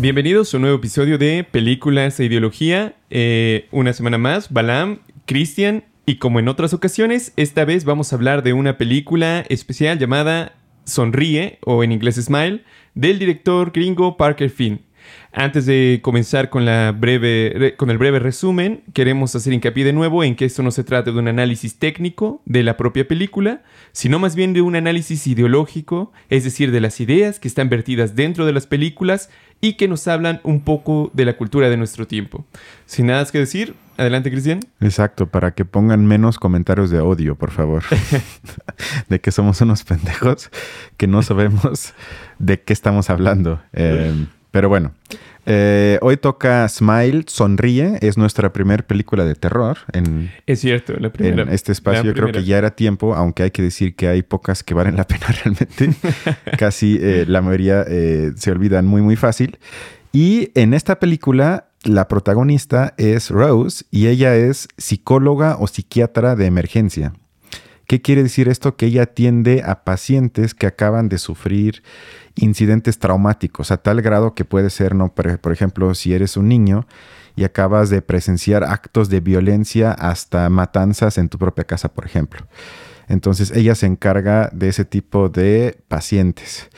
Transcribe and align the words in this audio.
Bienvenidos 0.00 0.54
a 0.54 0.56
un 0.56 0.62
nuevo 0.62 0.78
episodio 0.78 1.18
de 1.18 1.44
Películas 1.44 2.18
e 2.18 2.24
Ideología. 2.24 2.96
Eh, 3.10 3.68
una 3.70 3.92
semana 3.92 4.16
más, 4.16 4.50
Balam, 4.50 5.00
Cristian 5.26 5.84
y 6.06 6.16
como 6.16 6.38
en 6.38 6.48
otras 6.48 6.72
ocasiones, 6.72 7.34
esta 7.36 7.66
vez 7.66 7.84
vamos 7.84 8.10
a 8.10 8.16
hablar 8.16 8.42
de 8.42 8.54
una 8.54 8.78
película 8.78 9.44
especial 9.50 9.98
llamada 9.98 10.54
Sonríe 10.86 11.58
o 11.66 11.84
en 11.84 11.92
inglés 11.92 12.14
Smile 12.14 12.64
del 12.94 13.18
director 13.18 13.72
gringo 13.72 14.16
Parker 14.16 14.48
Finn. 14.48 14.80
Antes 15.32 15.64
de 15.66 16.00
comenzar 16.02 16.50
con, 16.50 16.64
la 16.64 16.92
breve, 16.92 17.74
con 17.76 17.90
el 17.90 17.98
breve 17.98 18.18
resumen, 18.18 18.82
queremos 18.92 19.34
hacer 19.36 19.52
hincapié 19.52 19.84
de 19.84 19.92
nuevo 19.92 20.24
en 20.24 20.34
que 20.34 20.44
esto 20.44 20.62
no 20.62 20.72
se 20.72 20.82
trata 20.82 21.12
de 21.12 21.18
un 21.18 21.28
análisis 21.28 21.78
técnico 21.78 22.42
de 22.46 22.64
la 22.64 22.76
propia 22.76 23.06
película, 23.06 23.62
sino 23.92 24.18
más 24.18 24.34
bien 24.34 24.52
de 24.52 24.62
un 24.62 24.74
análisis 24.74 25.26
ideológico, 25.26 26.12
es 26.28 26.44
decir, 26.44 26.72
de 26.72 26.80
las 26.80 27.00
ideas 27.00 27.38
que 27.38 27.48
están 27.48 27.68
vertidas 27.68 28.16
dentro 28.16 28.44
de 28.44 28.52
las 28.52 28.66
películas 28.66 29.30
y 29.60 29.74
que 29.74 29.88
nos 29.88 30.08
hablan 30.08 30.40
un 30.42 30.62
poco 30.62 31.10
de 31.12 31.24
la 31.24 31.36
cultura 31.36 31.68
de 31.68 31.76
nuestro 31.76 32.06
tiempo. 32.06 32.46
Sin 32.86 33.06
nada 33.06 33.20
más 33.20 33.30
que 33.30 33.38
decir, 33.38 33.74
adelante 33.98 34.30
Cristian. 34.30 34.60
Exacto, 34.80 35.26
para 35.26 35.52
que 35.52 35.64
pongan 35.64 36.06
menos 36.06 36.38
comentarios 36.38 36.90
de 36.90 37.00
odio, 37.00 37.36
por 37.36 37.50
favor. 37.50 37.84
de 39.08 39.20
que 39.20 39.30
somos 39.30 39.60
unos 39.60 39.84
pendejos 39.84 40.50
que 40.96 41.06
no 41.06 41.22
sabemos 41.22 41.92
de 42.38 42.60
qué 42.60 42.72
estamos 42.72 43.10
hablando. 43.10 43.60
Eh, 43.72 44.12
pero 44.50 44.68
bueno, 44.68 44.92
eh, 45.46 45.98
hoy 46.02 46.16
toca 46.16 46.68
Smile, 46.68 47.24
Sonríe, 47.26 47.98
es 48.02 48.18
nuestra 48.18 48.52
primera 48.52 48.82
película 48.82 49.24
de 49.24 49.34
terror. 49.34 49.78
En, 49.92 50.30
es 50.46 50.60
cierto, 50.60 50.94
la 50.98 51.10
primera. 51.10 51.42
En 51.42 51.48
este 51.48 51.72
espacio 51.72 52.04
yo 52.04 52.14
creo 52.14 52.32
que 52.32 52.44
ya 52.44 52.58
era 52.58 52.70
tiempo, 52.70 53.14
aunque 53.14 53.44
hay 53.44 53.50
que 53.50 53.62
decir 53.62 53.94
que 53.94 54.08
hay 54.08 54.22
pocas 54.22 54.62
que 54.62 54.74
valen 54.74 54.96
la 54.96 55.06
pena 55.06 55.26
realmente. 55.44 55.90
Casi 56.58 56.98
eh, 57.00 57.24
la 57.26 57.42
mayoría 57.42 57.84
eh, 57.88 58.32
se 58.36 58.50
olvidan 58.50 58.86
muy, 58.86 59.02
muy 59.02 59.16
fácil. 59.16 59.58
Y 60.12 60.50
en 60.54 60.74
esta 60.74 60.98
película, 60.98 61.68
la 61.84 62.08
protagonista 62.08 62.94
es 62.98 63.30
Rose 63.30 63.84
y 63.90 64.08
ella 64.08 64.36
es 64.36 64.68
psicóloga 64.76 65.56
o 65.58 65.66
psiquiatra 65.66 66.36
de 66.36 66.46
emergencia. 66.46 67.12
¿Qué 67.86 68.00
quiere 68.00 68.22
decir 68.22 68.48
esto? 68.48 68.76
Que 68.76 68.86
ella 68.86 69.02
atiende 69.02 69.62
a 69.64 69.82
pacientes 69.82 70.54
que 70.54 70.66
acaban 70.66 71.08
de 71.08 71.18
sufrir 71.18 71.82
incidentes 72.36 72.98
traumáticos 72.98 73.70
a 73.70 73.78
tal 73.78 74.02
grado 74.02 74.34
que 74.34 74.44
puede 74.44 74.70
ser, 74.70 74.94
no, 74.94 75.12
por 75.12 75.52
ejemplo, 75.52 75.94
si 75.94 76.14
eres 76.14 76.36
un 76.36 76.48
niño 76.48 76.86
y 77.36 77.44
acabas 77.44 77.90
de 77.90 78.02
presenciar 78.02 78.64
actos 78.64 79.08
de 79.08 79.20
violencia 79.20 79.92
hasta 79.92 80.48
matanzas 80.50 81.18
en 81.18 81.28
tu 81.28 81.38
propia 81.38 81.64
casa, 81.64 81.88
por 81.88 82.06
ejemplo. 82.06 82.46
Entonces 83.08 83.50
ella 83.50 83.74
se 83.74 83.86
encarga 83.86 84.50
de 84.52 84.68
ese 84.68 84.84
tipo 84.84 85.28
de 85.28 85.78
pacientes. 85.88 86.68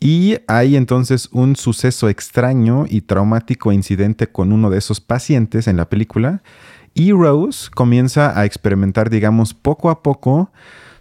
Y 0.00 0.38
hay 0.46 0.76
entonces 0.76 1.28
un 1.32 1.56
suceso 1.56 2.08
extraño 2.08 2.84
y 2.88 3.00
traumático 3.02 3.72
incidente 3.72 4.26
con 4.26 4.52
uno 4.52 4.68
de 4.68 4.78
esos 4.78 5.00
pacientes 5.00 5.68
en 5.68 5.76
la 5.76 5.88
película 5.88 6.42
y 6.92 7.12
Rose 7.12 7.70
comienza 7.74 8.38
a 8.38 8.46
experimentar, 8.46 9.10
digamos, 9.10 9.54
poco 9.54 9.90
a 9.90 10.02
poco 10.02 10.50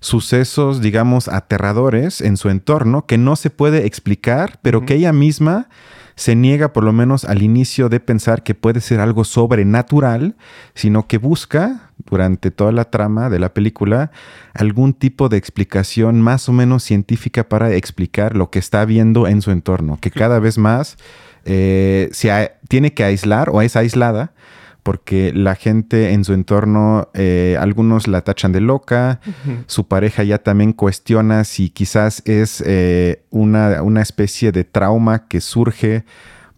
sucesos, 0.06 0.82
digamos, 0.82 1.28
aterradores 1.28 2.22
en 2.22 2.38
su 2.38 2.50
entorno 2.50 3.08
que 3.08 3.18
no 3.18 3.36
se 3.36 3.50
puede 3.50 3.88
explicar, 3.88 4.60
pero 4.62 4.86
que 4.86 4.94
ella 4.94 5.12
misma 5.12 5.68
se 6.16 6.36
niega 6.36 6.74
por 6.74 6.84
lo 6.84 6.94
menos 6.94 7.26
al 7.26 7.42
inicio 7.42 7.90
de 7.90 8.00
pensar 8.00 8.44
que 8.44 8.54
puede 8.54 8.82
ser 8.82 9.00
algo 9.00 9.24
sobrenatural, 9.24 10.36
sino 10.76 11.08
que 11.08 11.18
busca 11.18 11.90
durante 12.06 12.52
toda 12.52 12.72
la 12.72 12.86
trama 12.86 13.32
de 13.32 13.40
la 13.40 13.54
película 13.54 14.12
algún 14.54 14.94
tipo 14.94 15.28
de 15.28 15.38
explicación 15.38 16.22
más 16.22 16.48
o 16.48 16.54
menos 16.54 16.84
científica 16.84 17.50
para 17.50 17.74
explicar 17.74 18.38
lo 18.38 18.52
que 18.52 18.60
está 18.60 18.86
viendo 18.86 19.28
en 19.28 19.42
su 19.42 19.50
entorno, 19.50 19.98
que 20.00 20.12
cada 20.12 20.38
vez 20.38 20.60
más 20.60 20.98
eh, 21.46 22.10
se 22.12 22.52
tiene 22.70 22.94
que 22.94 23.04
aislar 23.04 23.50
o 23.50 23.62
es 23.64 23.76
aislada 23.76 24.34
porque 24.86 25.32
la 25.34 25.56
gente 25.56 26.14
en 26.14 26.24
su 26.24 26.34
entorno, 26.34 27.10
eh, 27.16 27.58
algunos 27.60 28.08
la 28.08 28.22
tachan 28.22 28.52
de 28.52 28.62
loca, 28.62 29.20
su 29.66 29.88
pareja 29.88 30.24
ya 30.24 30.38
también 30.38 30.74
cuestiona 30.74 31.44
si 31.44 31.72
quizás 31.72 32.22
es 32.26 32.62
eh, 32.64 33.24
una, 33.32 33.82
una, 33.82 34.04
especie 34.04 34.52
de 34.52 34.64
trauma 34.64 35.28
que 35.28 35.42
surge 35.42 36.06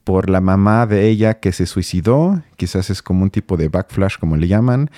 por 0.03 0.29
la 0.29 0.41
mamá 0.41 0.85
de 0.87 1.07
ella 1.07 1.35
que 1.35 1.53
se 1.53 1.65
suicidó, 1.65 2.43
quizás 2.57 2.89
es 2.89 3.01
como 3.01 3.23
un 3.23 3.29
tipo 3.29 3.55
de 3.55 3.69
backflash 3.69 4.17
como 4.17 4.35
le 4.35 4.49
llaman, 4.49 4.91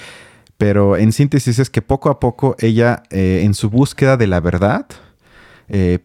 pero 0.57 0.97
en 0.97 1.11
síntesis 1.11 1.59
es 1.59 1.69
que 1.69 1.83
poco 1.83 2.09
a 2.09 2.19
poco 2.19 2.55
ella 2.57 3.03
eh, 3.11 3.41
en 3.43 3.53
su 3.53 3.69
búsqueda 3.69 4.17
de 4.17 4.25
la 4.25 4.39
verdad, 4.39 4.87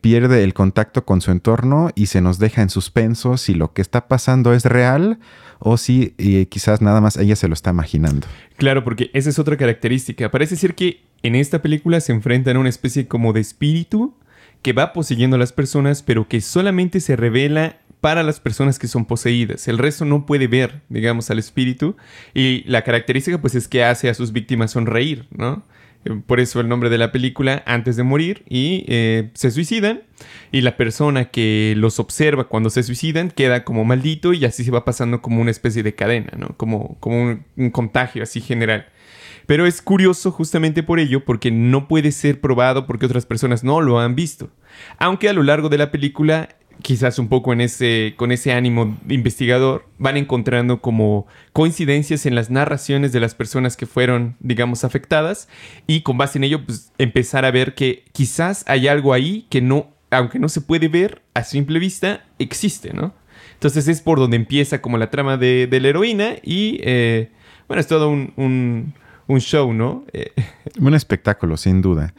pierde 0.02 0.44
el 0.44 0.52
contacto 0.52 1.06
con 1.06 1.22
su 1.22 1.30
entorno 1.30 1.88
y 1.94 2.04
se 2.04 2.20
nos 2.20 2.38
deja 2.38 2.60
en 2.60 2.68
suspenso 2.68 3.38
si 3.38 3.54
lo 3.54 3.72
que 3.72 3.80
está 3.80 4.08
pasando 4.08 4.52
es 4.52 4.66
real 4.66 5.18
o 5.64 5.76
si 5.76 6.10
quizás 6.50 6.80
nada 6.82 7.00
más 7.00 7.16
ella 7.16 7.34
se 7.34 7.48
lo 7.48 7.54
está 7.54 7.70
imaginando. 7.70 8.26
Claro, 8.56 8.84
porque 8.84 9.10
esa 9.14 9.30
es 9.30 9.38
otra 9.38 9.56
característica. 9.56 10.30
Parece 10.30 10.56
ser 10.56 10.74
que 10.74 11.02
en 11.22 11.34
esta 11.34 11.62
película 11.62 12.00
se 12.00 12.12
enfrentan 12.12 12.56
a 12.56 12.60
una 12.60 12.68
especie 12.68 13.08
como 13.08 13.32
de 13.32 13.40
espíritu 13.40 14.14
que 14.62 14.72
va 14.74 14.92
poseyendo 14.92 15.36
a 15.36 15.38
las 15.38 15.52
personas, 15.52 16.02
pero 16.02 16.28
que 16.28 16.40
solamente 16.40 17.00
se 17.00 17.16
revela 17.16 17.78
para 18.00 18.22
las 18.22 18.40
personas 18.40 18.78
que 18.78 18.88
son 18.88 19.06
poseídas. 19.06 19.66
El 19.66 19.78
resto 19.78 20.04
no 20.04 20.26
puede 20.26 20.46
ver, 20.46 20.82
digamos, 20.90 21.30
al 21.30 21.38
espíritu. 21.38 21.96
Y 22.34 22.62
la 22.66 22.82
característica, 22.82 23.40
pues, 23.40 23.54
es 23.54 23.66
que 23.66 23.82
hace 23.82 24.10
a 24.10 24.14
sus 24.14 24.32
víctimas 24.32 24.72
sonreír, 24.72 25.26
¿no? 25.30 25.64
Por 26.26 26.40
eso 26.40 26.60
el 26.60 26.68
nombre 26.68 26.90
de 26.90 26.98
la 26.98 27.12
película, 27.12 27.62
antes 27.66 27.96
de 27.96 28.02
morir, 28.02 28.44
y 28.48 28.84
eh, 28.88 29.30
se 29.34 29.50
suicidan. 29.50 30.02
Y 30.52 30.60
la 30.60 30.76
persona 30.76 31.26
que 31.26 31.74
los 31.76 31.98
observa 31.98 32.44
cuando 32.44 32.70
se 32.70 32.82
suicidan 32.82 33.30
queda 33.30 33.64
como 33.64 33.84
maldito 33.84 34.32
y 34.32 34.44
así 34.44 34.64
se 34.64 34.70
va 34.70 34.84
pasando 34.84 35.20
como 35.20 35.40
una 35.40 35.50
especie 35.50 35.82
de 35.82 35.94
cadena, 35.94 36.32
¿no? 36.36 36.48
Como, 36.56 36.98
como 37.00 37.38
un, 37.56 37.70
contagio 37.70 38.22
así 38.22 38.40
general. 38.40 38.86
Pero 39.46 39.66
es 39.66 39.82
curioso 39.82 40.30
justamente 40.30 40.82
por 40.82 40.98
ello, 40.98 41.24
porque 41.24 41.50
no 41.50 41.88
puede 41.88 42.12
ser 42.12 42.40
probado 42.40 42.86
porque 42.86 43.06
otras 43.06 43.26
personas 43.26 43.64
no 43.64 43.80
lo 43.80 43.98
han 43.98 44.14
visto. 44.14 44.50
Aunque 44.98 45.28
a 45.28 45.32
lo 45.32 45.42
largo 45.42 45.68
de 45.68 45.78
la 45.78 45.90
película 45.90 46.56
quizás 46.82 47.18
un 47.18 47.28
poco 47.28 47.52
en 47.52 47.60
ese, 47.60 48.14
con 48.16 48.32
ese 48.32 48.52
ánimo 48.52 48.98
investigador, 49.08 49.86
van 49.98 50.16
encontrando 50.16 50.80
como 50.80 51.26
coincidencias 51.52 52.26
en 52.26 52.34
las 52.34 52.50
narraciones 52.50 53.12
de 53.12 53.20
las 53.20 53.34
personas 53.34 53.76
que 53.76 53.86
fueron, 53.86 54.36
digamos, 54.40 54.84
afectadas 54.84 55.48
y 55.86 56.02
con 56.02 56.18
base 56.18 56.38
en 56.38 56.44
ello, 56.44 56.64
pues 56.64 56.92
empezar 56.98 57.44
a 57.44 57.50
ver 57.50 57.74
que 57.74 58.04
quizás 58.12 58.64
hay 58.66 58.88
algo 58.88 59.12
ahí 59.12 59.46
que 59.50 59.60
no, 59.60 59.92
aunque 60.10 60.38
no 60.38 60.48
se 60.48 60.60
puede 60.60 60.88
ver 60.88 61.22
a 61.34 61.44
simple 61.44 61.78
vista, 61.78 62.24
existe, 62.38 62.92
¿no? 62.92 63.14
Entonces 63.54 63.88
es 63.88 64.00
por 64.00 64.18
donde 64.18 64.36
empieza 64.36 64.82
como 64.82 64.98
la 64.98 65.10
trama 65.10 65.36
de, 65.36 65.68
la 65.70 65.88
heroína 65.88 66.36
y, 66.42 66.80
eh, 66.82 67.30
bueno, 67.68 67.80
es 67.80 67.86
todo 67.86 68.10
un, 68.10 68.94
show, 69.38 69.72
¿no? 69.72 70.04
Eh, 70.12 70.32
un 70.80 70.94
espectáculo, 70.94 71.56
sin 71.56 71.80
duda. 71.80 72.14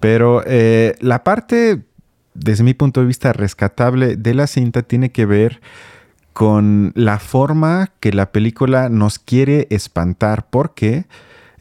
Pero 0.00 0.42
eh, 0.46 0.94
la 1.00 1.24
parte 1.24 1.82
desde 2.38 2.64
mi 2.64 2.74
punto 2.74 3.00
de 3.00 3.06
vista, 3.06 3.32
rescatable 3.32 4.16
de 4.16 4.34
la 4.34 4.46
cinta 4.46 4.82
tiene 4.82 5.10
que 5.10 5.26
ver 5.26 5.60
con 6.32 6.92
la 6.94 7.18
forma 7.18 7.92
que 8.00 8.12
la 8.12 8.30
película 8.30 8.88
nos 8.88 9.18
quiere 9.18 9.66
espantar, 9.70 10.46
porque 10.50 11.06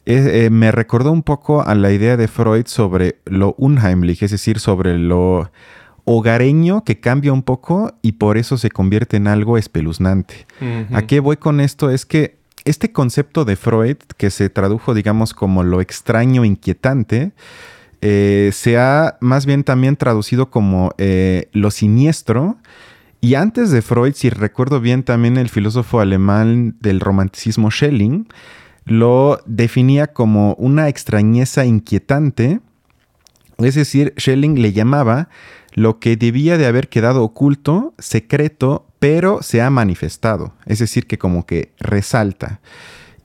eh, 0.05 0.49
me 0.51 0.71
recordó 0.71 1.11
un 1.11 1.23
poco 1.23 1.65
a 1.65 1.73
la 1.75 1.91
idea 1.91 2.17
de 2.17 2.27
Freud 2.27 2.65
sobre 2.67 3.17
lo 3.25 3.55
unheimlich, 3.57 4.21
es 4.21 4.31
decir, 4.31 4.59
sobre 4.59 4.97
lo 4.97 5.49
hogareño 6.03 6.83
que 6.83 6.99
cambia 6.99 7.33
un 7.33 7.41
poco 7.41 7.93
y 8.01 8.13
por 8.13 8.37
eso 8.37 8.57
se 8.57 8.69
convierte 8.69 9.17
en 9.17 9.27
algo 9.27 9.57
espeluznante. 9.57 10.45
¿A 10.93 11.01
qué 11.03 11.19
voy 11.19 11.37
con 11.37 11.59
esto? 11.59 11.89
Es 11.89 12.05
que 12.05 12.37
este 12.65 12.91
concepto 12.91 13.45
de 13.45 13.55
Freud, 13.55 13.97
que 14.17 14.29
se 14.29 14.49
tradujo, 14.49 14.93
digamos, 14.93 15.33
como 15.33 15.63
lo 15.63 15.81
extraño, 15.81 16.45
inquietante, 16.45 17.31
eh, 18.07 18.51
se 18.53 18.77
ha 18.77 19.17
más 19.19 19.47
bien 19.47 19.63
también 19.63 19.95
traducido 19.95 20.51
como 20.51 20.91
eh, 20.99 21.49
lo 21.53 21.71
siniestro. 21.71 22.57
Y 23.19 23.33
antes 23.33 23.71
de 23.71 23.81
Freud, 23.81 24.13
si 24.13 24.29
recuerdo 24.29 24.79
bien, 24.79 25.01
también 25.01 25.37
el 25.37 25.49
filósofo 25.49 25.99
alemán 25.99 26.75
del 26.81 26.99
romanticismo 26.99 27.71
Schelling 27.71 28.27
lo 28.85 29.39
definía 29.47 30.13
como 30.13 30.53
una 30.59 30.87
extrañeza 30.87 31.65
inquietante. 31.65 32.59
Es 33.57 33.73
decir, 33.73 34.13
Schelling 34.19 34.61
le 34.61 34.71
llamaba 34.71 35.29
lo 35.73 35.97
que 35.97 36.15
debía 36.15 36.59
de 36.59 36.67
haber 36.67 36.89
quedado 36.89 37.23
oculto, 37.23 37.95
secreto, 37.97 38.85
pero 38.99 39.41
se 39.41 39.63
ha 39.63 39.71
manifestado. 39.71 40.53
Es 40.67 40.77
decir, 40.77 41.07
que 41.07 41.17
como 41.17 41.47
que 41.47 41.71
resalta. 41.79 42.59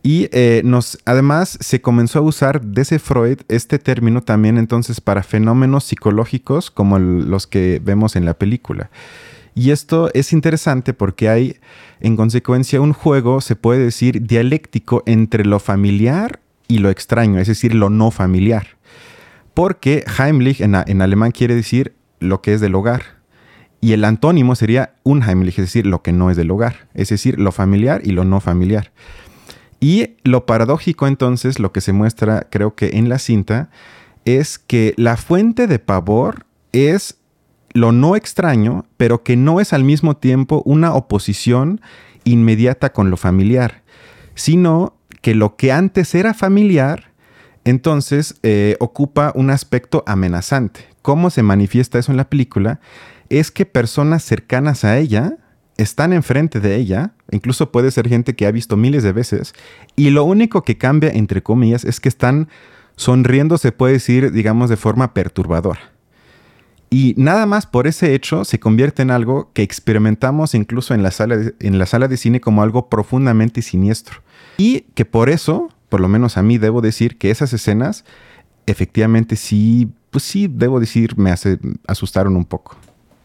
Y 0.03 0.29
eh, 0.33 0.63
además 1.05 1.59
se 1.61 1.83
comenzó 1.83 2.21
a 2.21 2.23
usar 2.23 2.63
desde 2.63 2.99
Freud 2.99 3.41
este 3.49 3.79
término 3.79 4.23
también 4.23 4.57
entonces 4.57 5.01
para 5.01 5.23
fenómenos 5.23 5.85
psicológicos 5.85 6.71
como 6.71 6.99
los 6.99 7.47
que 7.47 7.81
vemos 7.85 8.17
en 8.17 8.25
la 8.25 8.35
película. 8.35 8.91
Y 9.55 9.73
esto 9.73 10.11
es 10.15 10.33
interesante 10.33 10.95
porque 10.95 11.29
hay 11.29 11.57
en 12.01 12.17
consecuencia 12.17 12.81
un 12.81 12.93
juego, 12.93 13.41
se 13.41 13.57
puede 13.57 13.85
decir, 13.85 14.27
dialéctico 14.27 15.03
entre 15.07 15.45
lo 15.45 15.59
familiar 15.59 16.41
y 16.67 16.79
lo 16.79 16.89
extraño, 16.89 17.41
es 17.41 17.49
decir, 17.49 17.75
lo 17.75 17.91
no 17.91 18.11
familiar. 18.11 18.79
Porque 19.53 20.05
Heimlich 20.19 20.61
en, 20.63 20.77
en 20.87 21.03
alemán 21.03 21.33
quiere 21.33 21.55
decir 21.55 21.95
lo 22.21 22.41
que 22.43 22.55
es 22.55 22.61
del 22.61 22.75
hogar 22.75 23.03
Y 23.81 23.93
el 23.93 24.05
antónimo 24.05 24.55
sería 24.55 24.95
unheimlich, 25.03 25.59
es 25.59 25.67
decir, 25.67 25.87
lo 25.87 26.03
que 26.03 26.13
no 26.13 26.31
es 26.31 26.37
del 26.37 26.51
hogar, 26.51 26.89
es 26.95 27.09
decir, 27.09 27.39
lo 27.39 27.51
familiar 27.51 28.01
y 28.05 28.13
lo 28.13 28.25
no 28.25 28.41
familiar. 28.41 28.93
Y 29.81 30.17
lo 30.25 30.45
paradójico 30.45 31.07
entonces, 31.07 31.59
lo 31.59 31.73
que 31.73 31.81
se 31.81 31.93
muestra 31.93 32.47
creo 32.51 32.75
que 32.75 32.91
en 32.95 33.09
la 33.09 33.19
cinta, 33.19 33.71
es 34.25 34.59
que 34.59 34.95
la 34.97 35.17
fuente 35.17 35.67
de 35.67 35.79
pavor 35.79 36.45
es 36.73 37.17
lo 37.73 37.93
no 37.93 38.17
extraño, 38.17 38.85
pero 38.97 39.23
que 39.23 39.37
no 39.37 39.61
es 39.61 39.73
al 39.73 39.85
mismo 39.85 40.17
tiempo 40.17 40.63
una 40.67 40.95
oposición 40.95 41.81
inmediata 42.25 42.93
con 42.93 43.11
lo 43.11 43.17
familiar, 43.17 43.83
sino 44.35 44.95
que 45.23 45.35
lo 45.35 45.57
que 45.57 45.73
antes 45.73 46.15
era 46.15 46.35
familiar, 46.35 47.13
entonces 47.65 48.37
eh, 48.43 48.77
ocupa 48.81 49.33
un 49.35 49.51
aspecto 49.51 50.03
amenazante. 50.07 50.89
¿Cómo 51.03 51.31
se 51.31 51.43
manifiesta 51.43 51.99
eso 51.99 52.11
en 52.11 52.17
la 52.17 52.29
película? 52.29 52.81
Es 53.29 53.51
que 53.51 53.67
personas 53.67 54.23
cercanas 54.23 54.85
a 54.85 54.99
ella 54.99 55.37
están 55.77 56.13
enfrente 56.13 56.61
de 56.61 56.77
ella, 56.77 57.13
incluso 57.31 57.71
puede 57.71 57.91
ser 57.91 58.09
gente 58.09 58.35
que 58.35 58.47
ha 58.47 58.51
visto 58.51 58.77
miles 58.77 59.03
de 59.03 59.13
veces, 59.13 59.55
y 59.97 60.11
lo 60.11 60.25
único 60.25 60.63
que 60.63 60.79
cambia, 60.79 61.11
entre 61.11 61.43
comillas, 61.43 61.85
es 61.85 62.01
que 62.01 62.09
están 62.09 62.49
sonriendo, 62.97 63.59
se 63.59 63.73
puede 63.73 63.95
decir, 63.95 64.33
digamos, 64.33 64.69
de 64.71 64.77
forma 64.77 65.15
perturbadora. 65.15 65.81
Y 66.91 67.15
nada 67.17 67.47
más 67.47 67.67
por 67.67 67.87
ese 67.87 68.15
hecho 68.15 68.45
se 68.45 68.59
convierte 68.59 69.03
en 69.03 69.13
algo 69.13 69.53
que 69.55 69.63
experimentamos 69.63 70.57
incluso 70.57 70.93
en 70.93 71.05
la 71.05 71.13
sala 71.13 71.37
de, 71.37 71.55
en 71.61 71.79
la 71.79 71.87
sala 71.87 72.09
de 72.09 72.17
cine 72.17 72.41
como 72.41 72.63
algo 72.63 72.89
profundamente 72.89 73.63
siniestro. 73.63 74.23
Y 74.59 74.81
que 74.95 75.05
por 75.05 75.31
eso, 75.31 75.71
por 75.89 76.01
lo 76.01 76.09
menos 76.09 76.37
a 76.37 76.43
mí 76.43 76.59
debo 76.59 76.81
decir 76.81 77.17
que 77.17 77.31
esas 77.31 77.53
escenas 77.53 78.05
efectivamente 78.67 79.37
sí, 79.37 79.89
pues 80.11 80.25
sí, 80.25 80.49
debo 80.49 80.81
decir, 80.81 81.17
me 81.17 81.33
asustaron 81.87 82.37
un 82.37 82.45
poco. 82.45 82.77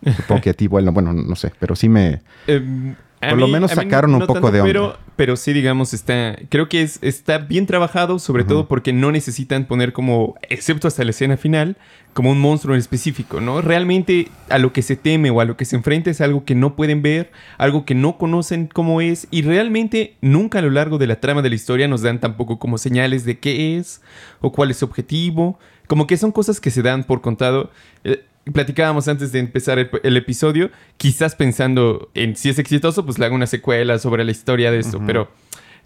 Supongo 0.15 0.41
que 0.41 0.51
a 0.51 0.53
ti 0.53 0.65
igual, 0.65 0.89
bueno, 0.91 1.11
no 1.11 1.35
sé, 1.35 1.51
pero 1.59 1.75
sí 1.75 1.89
me... 1.89 2.21
Em, 2.45 2.95
por 3.29 3.39
lo 3.39 3.47
menos 3.47 3.71
sacaron 3.71 4.13
un 4.15 4.25
poco 4.25 4.51
de 4.51 4.61
onda. 4.61 4.63
Pero, 4.63 4.97
pero 5.15 5.35
sí, 5.35 5.53
digamos, 5.53 5.93
está. 5.93 6.35
Creo 6.49 6.69
que 6.69 6.81
es, 6.81 6.99
está 7.01 7.37
bien 7.37 7.65
trabajado, 7.65 8.19
sobre 8.19 8.43
todo 8.43 8.67
porque 8.67 8.93
no 8.93 9.11
necesitan 9.11 9.65
poner 9.65 9.93
como, 9.93 10.35
excepto 10.49 10.87
hasta 10.87 11.03
la 11.03 11.11
escena 11.11 11.37
final, 11.37 11.77
como 12.13 12.31
un 12.31 12.39
monstruo 12.39 12.75
en 12.75 12.79
específico, 12.79 13.41
¿no? 13.41 13.61
Realmente 13.61 14.29
a 14.49 14.57
lo 14.57 14.73
que 14.73 14.81
se 14.81 14.95
teme 14.95 15.29
o 15.31 15.41
a 15.41 15.45
lo 15.45 15.57
que 15.57 15.65
se 15.65 15.75
enfrenta 15.75 16.09
es 16.09 16.21
algo 16.21 16.45
que 16.45 16.55
no 16.55 16.75
pueden 16.75 17.01
ver, 17.01 17.31
algo 17.57 17.85
que 17.85 17.95
no 17.95 18.17
conocen 18.17 18.67
cómo 18.67 19.01
es, 19.01 19.27
y 19.31 19.41
realmente 19.41 20.15
nunca 20.21 20.59
a 20.59 20.61
lo 20.61 20.69
largo 20.69 20.97
de 20.97 21.07
la 21.07 21.19
trama 21.19 21.41
de 21.41 21.49
la 21.49 21.55
historia 21.55 21.87
nos 21.87 22.01
dan 22.01 22.19
tampoco 22.19 22.59
como 22.59 22.77
señales 22.77 23.25
de 23.25 23.39
qué 23.39 23.77
es 23.77 24.01
o 24.41 24.51
cuál 24.51 24.71
es 24.71 24.77
su 24.77 24.85
objetivo. 24.85 25.59
Como 25.87 26.07
que 26.07 26.17
son 26.17 26.31
cosas 26.31 26.59
que 26.59 26.71
se 26.71 26.81
dan 26.81 27.03
por 27.03 27.21
contado. 27.21 27.69
Eh, 28.03 28.23
platicábamos 28.53 29.07
antes 29.07 29.31
de 29.31 29.39
empezar 29.39 29.79
el, 29.79 30.17
episodio, 30.17 30.69
quizás 30.97 31.35
pensando 31.35 32.09
en 32.13 32.35
si 32.35 32.49
es 32.49 32.59
exitoso, 32.59 33.05
pues 33.05 33.17
le 33.17 33.25
hago 33.25 33.35
una 33.35 33.47
secuela 33.47 33.97
sobre 33.97 34.23
la 34.23 34.31
historia 34.31 34.71
de 34.71 34.79
eso, 34.79 35.01
pero 35.05 35.29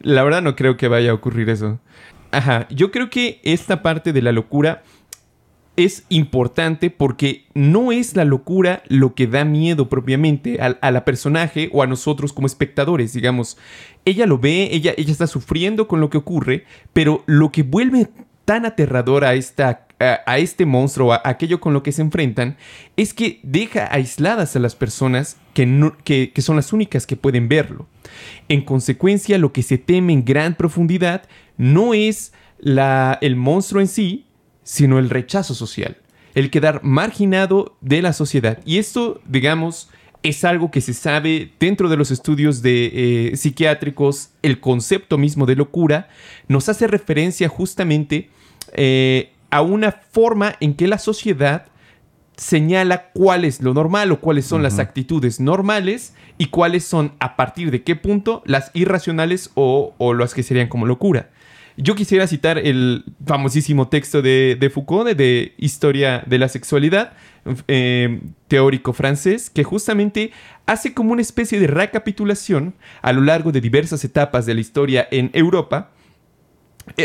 la 0.01 0.23
verdad 0.23 0.41
no 0.41 0.55
creo 0.55 0.77
que 0.77 0.87
vaya 0.87 1.11
a 1.11 1.13
ocurrir 1.13 1.49
eso. 1.49 1.79
Ajá, 2.31 2.67
yo 2.69 2.91
creo 2.91 3.09
que 3.09 3.39
esta 3.43 3.81
parte 3.81 4.13
de 4.13 4.21
la 4.21 4.31
locura 4.31 4.83
es 5.77 6.03
importante 6.09 6.89
porque 6.89 7.45
no 7.53 7.93
es 7.93 8.15
la 8.15 8.25
locura 8.25 8.83
lo 8.87 9.15
que 9.15 9.27
da 9.27 9.45
miedo 9.45 9.87
propiamente 9.87 10.59
a, 10.59 10.91
la 10.91 11.05
personaje 11.05 11.69
o 11.71 11.81
a 11.81 11.87
nosotros 11.87 12.33
como 12.33 12.47
espectadores, 12.47 13.13
digamos. 13.13 13.57
Ella 14.03 14.25
lo 14.25 14.37
ve, 14.37 14.69
ella, 14.71 14.93
ella 14.97 15.11
está 15.11 15.27
sufriendo 15.27 15.87
con 15.87 16.01
lo 16.01 16.09
que 16.09 16.17
ocurre, 16.17 16.65
pero 16.91 17.23
lo 17.27 17.51
que 17.51 17.63
vuelve 17.63 18.09
tan 18.43 18.65
aterrador 18.65 19.23
a 19.23 19.35
esta 19.35 19.87
a, 19.99 20.37
este 20.37 20.65
monstruo, 20.65 21.13
a, 21.13 21.21
aquello 21.25 21.59
con 21.59 21.73
lo 21.73 21.83
que 21.83 21.91
se 21.91 22.01
enfrentan, 22.01 22.57
es 22.95 23.13
que 23.13 23.39
deja 23.43 23.93
aisladas 23.93 24.55
a 24.55 24.59
las 24.59 24.75
personas 24.75 25.37
que, 25.53 26.31
que, 26.33 26.41
son 26.41 26.55
las 26.55 26.71
únicas 26.71 27.05
que 27.05 27.17
pueden 27.17 27.49
verlo. 27.49 27.87
En 28.47 28.61
consecuencia, 28.61 29.37
lo 29.37 29.51
que 29.51 29.63
se 29.63 29.77
teme 29.77 30.13
en 30.13 30.25
gran 30.25 30.55
profundidad 30.55 31.23
no 31.57 31.93
es 31.93 32.33
la, 32.59 33.17
el 33.21 33.35
monstruo 33.35 33.81
en 33.81 33.87
sí, 33.87 34.25
sino 34.63 34.99
el 34.99 35.09
rechazo 35.09 35.53
social, 35.53 35.97
el 36.35 36.49
quedar 36.49 36.81
marginado 36.83 37.77
de 37.81 38.01
la 38.01 38.13
sociedad. 38.13 38.59
Y 38.65 38.77
esto, 38.77 39.21
digamos, 39.25 39.89
es 40.23 40.43
algo 40.43 40.71
que 40.71 40.81
se 40.81 40.93
sabe 40.93 41.51
dentro 41.59 41.89
de 41.89 41.97
los 41.97 42.11
estudios 42.11 42.61
de, 42.61 43.31
eh, 43.31 43.37
psiquiátricos, 43.37 44.31
el 44.41 44.59
concepto 44.59 45.17
mismo 45.17 45.45
de 45.45 45.55
locura 45.55 46.09
nos 46.47 46.67
hace 46.69 46.87
referencia 46.87 47.47
justamente 47.47 48.29
eh, 48.73 49.31
a 49.49 49.61
una 49.61 49.91
forma 49.91 50.55
en 50.59 50.73
que 50.73 50.87
la 50.87 50.97
sociedad 50.97 51.65
señala 52.39 53.09
cuál 53.13 53.43
es 53.43 53.61
lo 53.61 53.73
normal 53.73 54.11
o 54.11 54.19
cuáles 54.19 54.45
son 54.45 54.63
las 54.63 54.79
actitudes 54.79 55.39
normales 55.39 56.13
y 56.37 56.47
cuáles 56.47 56.85
son 56.85 57.13
a 57.19 57.35
partir 57.35 57.69
de 57.69 57.83
qué 57.83 57.95
punto 57.95 58.41
las 58.45 58.71
irracionales 58.73 59.51
o, 59.55 59.93
las 60.17 60.33
que 60.33 60.43
serían 60.43 60.69
como 60.69 60.85
locura. 60.85 61.29
Yo 61.75 61.95
quisiera 61.95 62.27
citar 62.27 62.57
el 62.57 63.05
famosísimo 63.25 63.87
texto 63.87 64.21
de, 64.21 64.71
Foucault, 64.73 65.09
de, 65.15 65.53
Historia 65.57 66.23
de 66.25 66.37
la 66.37 66.49
Sexualidad, 66.49 67.13
eh, 67.67 68.21
teórico 68.47 68.93
francés, 68.93 69.49
que 69.49 69.63
justamente 69.63 70.31
hace 70.65 70.93
como 70.93 71.13
una 71.13 71.21
especie 71.21 71.59
de 71.59 71.67
recapitulación 71.67 72.73
a 73.01 73.13
lo 73.13 73.21
largo 73.21 73.51
de 73.51 73.61
diversas 73.61 74.03
etapas 74.03 74.45
de 74.45 74.55
la 74.55 74.61
historia 74.61 75.07
en 75.11 75.29
Europa, 75.33 75.91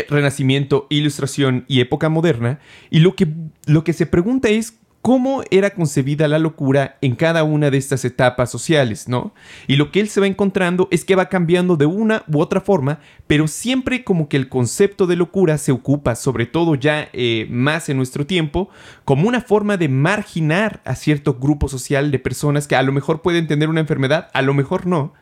renacimiento, 0.09 0.87
Ilustración 0.89 1.65
y 1.67 1.81
época 1.81 2.09
moderna, 2.09 2.59
y 2.89 2.99
lo 2.99 3.15
que, 3.15 3.27
lo 3.65 3.83
que 3.83 3.93
se 3.93 4.05
pregunta 4.05 4.49
es 4.49 4.79
cómo 5.05 5.43
era 5.51 5.69
concebida 5.69 6.27
la 6.27 6.39
locura 6.39 6.97
en 7.01 7.13
cada 7.13 7.43
una 7.43 7.69
de 7.69 7.77
estas 7.77 8.03
etapas 8.05 8.49
sociales, 8.49 9.07
¿no? 9.07 9.35
Y 9.67 9.75
lo 9.75 9.91
que 9.91 9.99
él 9.99 10.09
se 10.09 10.19
va 10.19 10.25
encontrando 10.25 10.87
es 10.89 11.05
que 11.05 11.15
va 11.15 11.29
cambiando 11.29 11.77
de 11.77 11.85
una 11.85 12.23
u 12.27 12.39
otra 12.39 12.59
forma, 12.59 12.97
pero 13.27 13.47
siempre 13.47 14.03
como 14.03 14.27
que 14.27 14.35
el 14.35 14.49
concepto 14.49 15.05
de 15.05 15.15
locura 15.15 15.59
se 15.59 15.71
ocupa, 15.71 16.15
sobre 16.15 16.47
todo 16.47 16.73
ya 16.73 17.07
eh, 17.13 17.45
más 17.51 17.87
en 17.89 17.97
nuestro 17.97 18.25
tiempo, 18.25 18.69
como 19.03 19.27
una 19.27 19.41
forma 19.41 19.77
de 19.77 19.89
marginar 19.89 20.81
a 20.85 20.95
cierto 20.95 21.35
grupo 21.35 21.69
social 21.69 22.09
de 22.09 22.17
personas 22.17 22.67
que 22.67 22.75
a 22.75 22.81
lo 22.81 22.91
mejor 22.91 23.21
pueden 23.21 23.45
tener 23.45 23.69
una 23.69 23.81
enfermedad, 23.81 24.31
a 24.33 24.41
lo 24.41 24.55
mejor 24.55 24.87
no, 24.87 25.13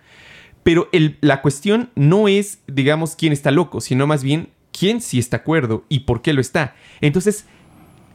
pero 0.64 0.90
la 1.22 1.42
cuestión 1.42 1.90
no 1.96 2.28
es, 2.28 2.60
digamos, 2.68 3.16
quién 3.16 3.34
está 3.34 3.52
loco, 3.52 3.82
sino 3.82 4.08
más 4.08 4.24
bien 4.24 4.50
quién 4.78 5.02
sí 5.02 5.20
está 5.20 5.38
acuerdo 5.38 5.84
y 5.90 6.02
por 6.02 6.22
qué 6.22 6.34
lo 6.34 6.42
está. 6.42 6.76
Entonces, 7.02 7.46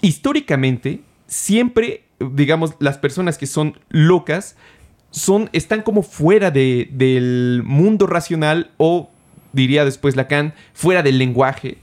históricamente, 0.00 1.02
siempre, 1.26 2.04
digamos, 2.18 2.74
las 2.80 2.98
personas 2.98 3.38
que 3.38 3.46
son 3.46 3.78
locas 3.90 4.56
son, 5.10 5.50
están 5.52 5.82
como 5.82 6.02
fuera 6.02 6.50
de, 6.50 6.88
del 6.92 7.62
mundo 7.64 8.06
racional 8.06 8.72
o, 8.78 9.10
diría 9.52 9.84
después 9.84 10.16
Lacan, 10.16 10.54
fuera 10.72 11.02
del 11.02 11.18
lenguaje. 11.18 11.78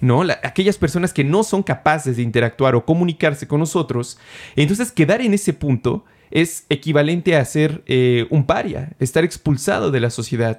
¿no? 0.00 0.22
aquellas 0.44 0.78
personas 0.78 1.12
que 1.12 1.24
no 1.24 1.42
son 1.42 1.64
capaces 1.64 2.16
de 2.16 2.22
interactuar 2.22 2.76
o 2.76 2.84
comunicarse 2.84 3.48
con 3.48 3.58
nosotros. 3.58 4.18
Entonces, 4.54 4.92
quedar 4.92 5.20
en 5.20 5.34
ese 5.34 5.52
punto 5.52 6.04
es 6.30 6.66
equivalente 6.68 7.36
a 7.36 7.44
ser 7.44 7.82
eh, 7.86 8.26
un 8.30 8.46
paria, 8.46 8.92
estar 8.98 9.24
expulsado 9.24 9.90
de 9.90 10.00
la 10.00 10.10
sociedad. 10.10 10.58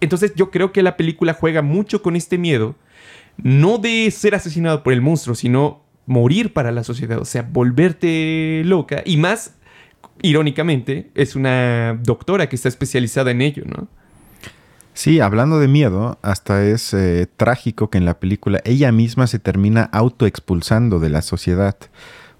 Entonces 0.00 0.32
yo 0.34 0.50
creo 0.50 0.72
que 0.72 0.82
la 0.82 0.96
película 0.96 1.34
juega 1.34 1.62
mucho 1.62 2.02
con 2.02 2.16
este 2.16 2.38
miedo, 2.38 2.74
no 3.36 3.78
de 3.78 4.10
ser 4.10 4.34
asesinado 4.34 4.82
por 4.82 4.92
el 4.92 5.00
monstruo, 5.00 5.34
sino 5.34 5.82
morir 6.06 6.52
para 6.52 6.72
la 6.72 6.84
sociedad, 6.84 7.18
o 7.18 7.24
sea, 7.24 7.42
volverte 7.42 8.62
loca. 8.64 9.02
Y 9.04 9.16
más, 9.16 9.54
irónicamente, 10.22 11.10
es 11.14 11.36
una 11.36 11.98
doctora 12.02 12.48
que 12.48 12.56
está 12.56 12.68
especializada 12.68 13.30
en 13.30 13.42
ello, 13.42 13.64
¿no? 13.66 13.88
Sí, 14.92 15.20
hablando 15.20 15.60
de 15.60 15.68
miedo, 15.68 16.18
hasta 16.20 16.66
es 16.66 16.92
eh, 16.92 17.26
trágico 17.36 17.90
que 17.90 17.98
en 17.98 18.04
la 18.04 18.18
película 18.18 18.60
ella 18.64 18.90
misma 18.92 19.28
se 19.28 19.38
termina 19.38 19.84
autoexpulsando 19.84 20.98
de 20.98 21.08
la 21.10 21.22
sociedad 21.22 21.76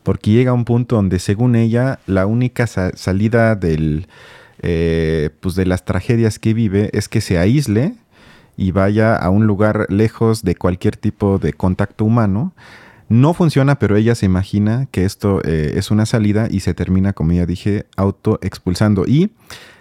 porque 0.03 0.31
llega 0.31 0.51
a 0.51 0.55
un 0.55 0.65
punto 0.65 0.97
donde 0.97 1.19
según 1.19 1.57
ella 1.57 2.01
la 2.07 2.27
única 2.27 2.67
salida 2.67 3.55
del, 3.55 4.07
eh, 4.63 5.31
pues 5.41 5.55
de 5.55 5.67
las 5.67 5.85
tragedias 5.85 6.39
que 6.39 6.55
vive 6.55 6.91
es 6.93 7.09
que 7.09 7.21
se 7.21 7.39
aísle 7.39 7.95
y 8.57 8.73
vaya 8.73 9.17
a 9.17 9.31
un 9.31 9.47
lugar 9.47 9.87
lejos 9.89 10.43
de 10.43 10.55
cualquier 10.55 10.97
tipo 10.97 11.39
de 11.39 11.53
contacto 11.53 12.05
humano. 12.05 12.53
No 13.09 13.35
funciona, 13.35 13.79
pero 13.79 13.97
ella 13.97 14.15
se 14.15 14.27
imagina 14.27 14.87
que 14.91 15.05
esto 15.05 15.41
eh, 15.45 15.73
es 15.77 15.91
una 15.91 16.07
salida 16.07 16.47
y 16.51 16.61
se 16.61 16.75
termina, 16.75 17.13
como 17.13 17.33
ya 17.33 17.47
dije, 17.47 17.87
autoexpulsando. 17.97 19.05
Y 19.07 19.31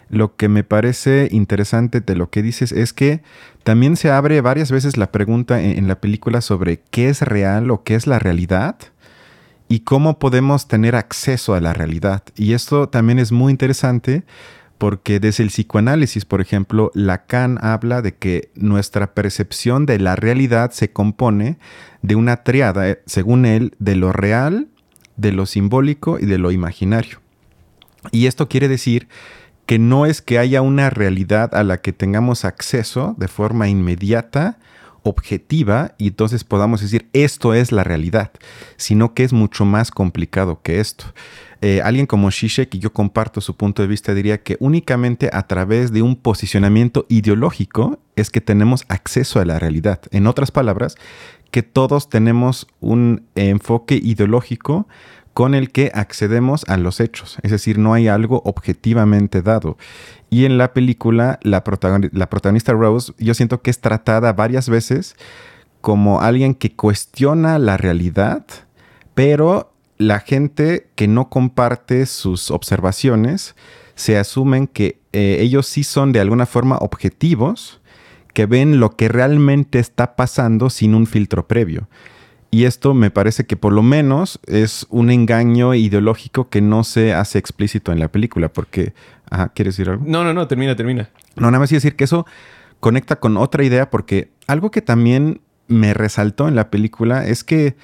lo 0.10 0.36
que 0.36 0.48
me 0.48 0.64
parece 0.64 1.28
interesante 1.32 2.02
de 2.02 2.16
lo 2.16 2.30
que 2.30 2.42
dices 2.42 2.72
es 2.72 2.94
que 2.94 3.22
también 3.64 3.98
se 3.98 4.10
abre 4.10 4.42
varias 4.42 4.72
veces 4.72 4.98
la 4.98 5.12
pregunta 5.12 5.62
en 5.62 5.88
la 5.88 6.00
película 6.00 6.42
sobre 6.42 6.80
qué 6.90 7.10
es 7.10 7.22
real 7.22 7.70
o 7.70 7.84
qué 7.84 7.96
es 7.96 8.08
la 8.08 8.18
realidad 8.18 8.78
y 9.70 9.82
cómo 9.82 10.20
podemos 10.20 10.68
tener 10.68 10.96
acceso 10.96 11.54
a 11.54 11.62
la 11.62 11.74
realidad. 11.74 12.24
Y 12.36 12.54
esto 12.54 12.90
también 12.90 13.20
es 13.20 13.32
muy 13.32 13.52
interesante 13.52 14.24
porque 14.80 15.20
desde 15.20 15.44
el 15.44 15.50
psicoanálisis, 15.50 16.26
por 16.26 16.42
ejemplo, 16.42 16.90
Lacan 16.96 17.60
habla 17.62 18.02
de 18.02 18.16
que 18.16 18.50
nuestra 18.56 19.14
percepción 19.14 19.86
de 19.86 20.00
la 20.00 20.16
realidad 20.16 20.72
se 20.72 20.92
compone 20.92 21.60
de 22.02 22.16
una 22.16 22.44
triada, 22.44 22.90
eh, 22.90 23.02
según 23.06 23.46
él, 23.46 23.76
de 23.78 23.96
lo 23.96 24.12
real, 24.12 24.70
de 25.18 25.34
lo 25.34 25.46
simbólico 25.46 26.18
y 26.18 26.26
de 26.26 26.38
lo 26.38 26.52
imaginario. 26.52 27.20
Y 28.12 28.28
esto 28.28 28.48
quiere 28.48 28.70
decir 28.70 29.08
que 29.66 29.78
no 29.78 30.06
es 30.06 30.22
que 30.22 30.40
haya 30.40 30.62
una 30.62 30.90
realidad 30.90 31.54
a 31.54 31.64
la 31.64 31.78
que 31.78 31.94
tengamos 31.94 32.46
acceso 32.46 33.16
de 33.20 33.28
forma 33.28 33.68
inmediata, 33.68 34.58
objetiva, 35.03 35.94
y 35.98 36.08
entonces 36.08 36.44
podamos 36.44 36.82
decir 36.82 37.10
esto 37.13 37.53
es 37.53 37.72
la 37.72 37.84
realidad, 37.84 38.32
sino 38.77 39.13
que 39.13 39.24
es 39.24 39.34
mucho 39.34 39.65
más 39.65 39.91
complicado 39.91 40.62
que 40.62 40.79
esto. 40.79 41.06
Eh, 41.62 41.82
alguien 41.84 42.06
como 42.06 42.32
Zizek, 42.32 42.74
y 42.75 42.79
yo 42.79 42.94
comparto 42.94 43.41
su 43.41 43.56
punto 43.56 43.82
de 43.82 43.89
vista, 43.89 44.13
diría 44.13 44.41
que 44.41 44.56
únicamente 44.60 45.29
a 45.34 45.44
través 45.44 45.91
de 45.91 46.01
un 46.01 46.15
posicionamiento 46.15 47.06
ideológico 47.10 48.00
es 48.15 48.29
que 48.29 48.39
tenemos 48.39 48.86
acceso 48.88 49.39
a 49.39 49.46
la 49.46 49.60
realidad. 49.60 50.01
En 50.12 50.27
otras 50.27 50.51
palabras, 50.51 50.96
que 51.51 51.63
todos 51.63 52.10
tenemos 52.10 52.68
un 52.79 53.24
enfoque 53.36 53.96
ideológico 53.96 54.88
con 55.39 55.55
el 55.55 55.72
que 55.72 55.89
accedemos 55.93 56.65
a 56.67 56.75
los 56.75 57.00
hechos, 57.00 57.38
es 57.43 57.51
decir, 57.51 57.77
no 57.77 57.93
hay 57.93 58.10
algo 58.10 58.41
objetivamente 58.43 59.41
dado. 59.41 59.77
Y 60.29 60.43
en 60.43 60.58
la 60.58 60.74
película, 60.74 61.39
la, 61.43 61.63
protagonista 61.63 62.74
Rose, 62.74 63.13
yo 63.17 63.34
siento 63.34 63.62
que 63.62 63.69
es 63.69 63.79
tratada 63.79 64.34
varias 64.34 64.67
veces 64.67 65.15
como 65.79 66.19
alguien 66.19 66.55
que 66.55 66.75
cuestiona 66.75 67.58
la 67.58 67.77
realidad, 67.77 68.46
pero 69.15 69.72
la 69.98 70.19
gente 70.19 70.89
que 70.96 71.08
no 71.08 71.29
comparte 71.29 72.05
sus 72.05 72.51
observaciones 72.51 73.55
se 73.96 74.17
asumen 74.17 74.67
que 74.67 75.00
eh, 75.13 75.38
ellos 75.39 75.67
sí 75.67 75.86
son 75.86 76.12
de 76.12 76.19
alguna 76.19 76.48
forma 76.48 76.75
objetivos, 76.79 77.79
que 78.34 78.46
ven 78.46 78.81
lo 78.81 78.98
que 78.98 79.08
realmente 79.08 79.79
está 79.79 80.17
pasando 80.17 80.69
sin 80.69 80.96
un 80.96 81.08
filtro 81.08 81.48
previo. 81.48 81.88
Y 82.51 82.65
esto 82.65 82.94
me 82.94 83.12
parece 83.12 83.46
que 83.46 83.56
por 83.56 83.74
lo 83.74 83.84
menos 83.84 84.39
es 84.48 84.88
un 84.89 85.12
engaño 85.12 85.75
ideológico 85.75 86.50
que 86.50 86.62
no 86.62 86.84
se 86.84 87.13
hace 87.13 87.38
explícito 87.38 87.91
en 87.91 88.00
la 88.00 88.08
película, 88.08 88.51
porque... 88.51 88.94
Ajá, 89.29 89.50
¿quieres 89.50 89.77
decir 89.77 89.91
algo? 89.91 90.03
No, 90.08 90.24
no, 90.24 90.34
no, 90.34 90.48
termina, 90.48 90.75
termina. 90.75 91.10
No, 91.36 91.51
nada 91.51 91.60
más 91.60 91.70
decir 91.70 91.96
que 91.96 92.06
eso 92.06 92.25
conecta 92.79 93.18
con 93.18 93.38
otra 93.38 93.63
idea, 93.63 93.91
porque 93.91 94.32
algo 94.48 94.72
que 94.72 94.82
también 94.82 95.41
me 95.68 95.94
resaltó 95.94 96.48
en 96.48 96.56
la 96.56 96.72
película 96.72 97.27
es 97.27 97.44
que 97.44 97.75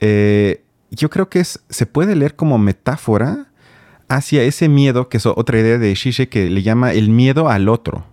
eh, 0.00 0.64
yo 0.90 1.08
creo 1.10 1.28
que 1.28 1.40
es, 1.40 1.62
se 1.68 1.86
puede 1.86 2.16
leer 2.16 2.34
como 2.34 2.58
metáfora 2.58 3.46
hacia 4.08 4.42
ese 4.42 4.68
miedo, 4.68 5.08
que 5.08 5.18
es 5.18 5.26
otra 5.26 5.60
idea 5.60 5.78
de 5.78 5.94
Shishe 5.94 6.28
que 6.28 6.50
le 6.50 6.62
llama 6.62 6.92
el 6.92 7.10
miedo 7.10 7.48
al 7.48 7.68
otro. 7.68 8.04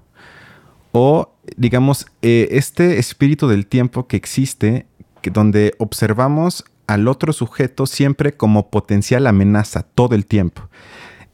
O, 0.92 1.34
digamos, 1.56 2.06
eh, 2.22 2.50
este 2.52 3.00
espíritu 3.00 3.48
del 3.48 3.66
tiempo 3.66 4.08
que 4.08 4.18
existe 4.18 4.86
donde 5.32 5.74
observamos 5.78 6.64
al 6.88 7.08
otro 7.08 7.34
sujeto 7.34 7.86
siempre 7.86 8.36
como 8.36 8.70
potencial 8.70 9.28
amenaza 9.28 9.84
todo 9.84 10.16
el 10.16 10.26
tiempo. 10.26 10.70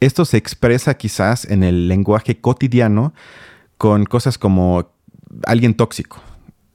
Esto 0.00 0.24
se 0.24 0.36
expresa 0.36 0.94
quizás 0.94 1.44
en 1.44 1.62
el 1.62 1.88
lenguaje 1.88 2.40
cotidiano 2.40 3.14
con 3.78 4.04
cosas 4.04 4.36
como 4.36 4.90
alguien 5.46 5.74
tóxico. 5.74 6.20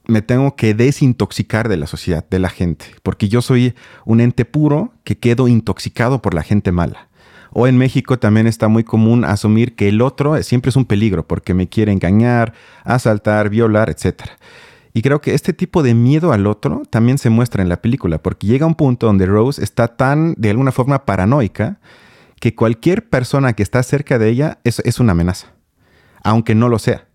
Me 0.06 0.22
tengo 0.22 0.56
que 0.56 0.74
desintoxicar 0.74 1.68
de 1.68 1.76
la 1.76 1.86
sociedad, 1.86 2.26
de 2.28 2.38
la 2.40 2.48
gente, 2.48 2.86
porque 3.02 3.28
yo 3.28 3.42
soy 3.42 3.74
un 4.04 4.20
ente 4.20 4.44
puro 4.44 4.92
que 5.04 5.18
quedo 5.18 5.46
intoxicado 5.46 6.20
por 6.22 6.34
la 6.34 6.42
gente 6.42 6.72
mala. 6.72 7.08
O 7.52 7.66
en 7.66 7.78
México 7.78 8.18
también 8.18 8.46
está 8.46 8.68
muy 8.68 8.84
común 8.84 9.24
asumir 9.24 9.74
que 9.74 9.88
el 9.88 10.02
otro 10.02 10.40
siempre 10.42 10.70
es 10.70 10.76
un 10.76 10.84
peligro 10.84 11.26
porque 11.26 11.52
me 11.52 11.68
quiere 11.68 11.92
engañar, 11.92 12.54
asaltar, 12.84 13.50
violar, 13.50 13.90
etcétera. 13.90 14.38
Y 14.92 15.02
creo 15.02 15.20
que 15.20 15.34
este 15.34 15.52
tipo 15.52 15.82
de 15.82 15.94
miedo 15.94 16.32
al 16.32 16.46
otro 16.46 16.82
también 16.90 17.18
se 17.18 17.30
muestra 17.30 17.62
en 17.62 17.68
la 17.68 17.80
película, 17.80 18.18
porque 18.22 18.46
llega 18.46 18.66
un 18.66 18.74
punto 18.74 19.06
donde 19.06 19.26
Rose 19.26 19.62
está 19.62 19.88
tan, 19.88 20.34
de 20.36 20.50
alguna 20.50 20.72
forma, 20.72 21.04
paranoica, 21.04 21.78
que 22.40 22.54
cualquier 22.54 23.08
persona 23.08 23.52
que 23.52 23.62
está 23.62 23.82
cerca 23.82 24.18
de 24.18 24.28
ella 24.28 24.58
es, 24.64 24.80
es 24.80 24.98
una 24.98 25.12
amenaza, 25.12 25.52
aunque 26.24 26.54
no 26.54 26.68
lo 26.68 26.78
sea. 26.78 27.06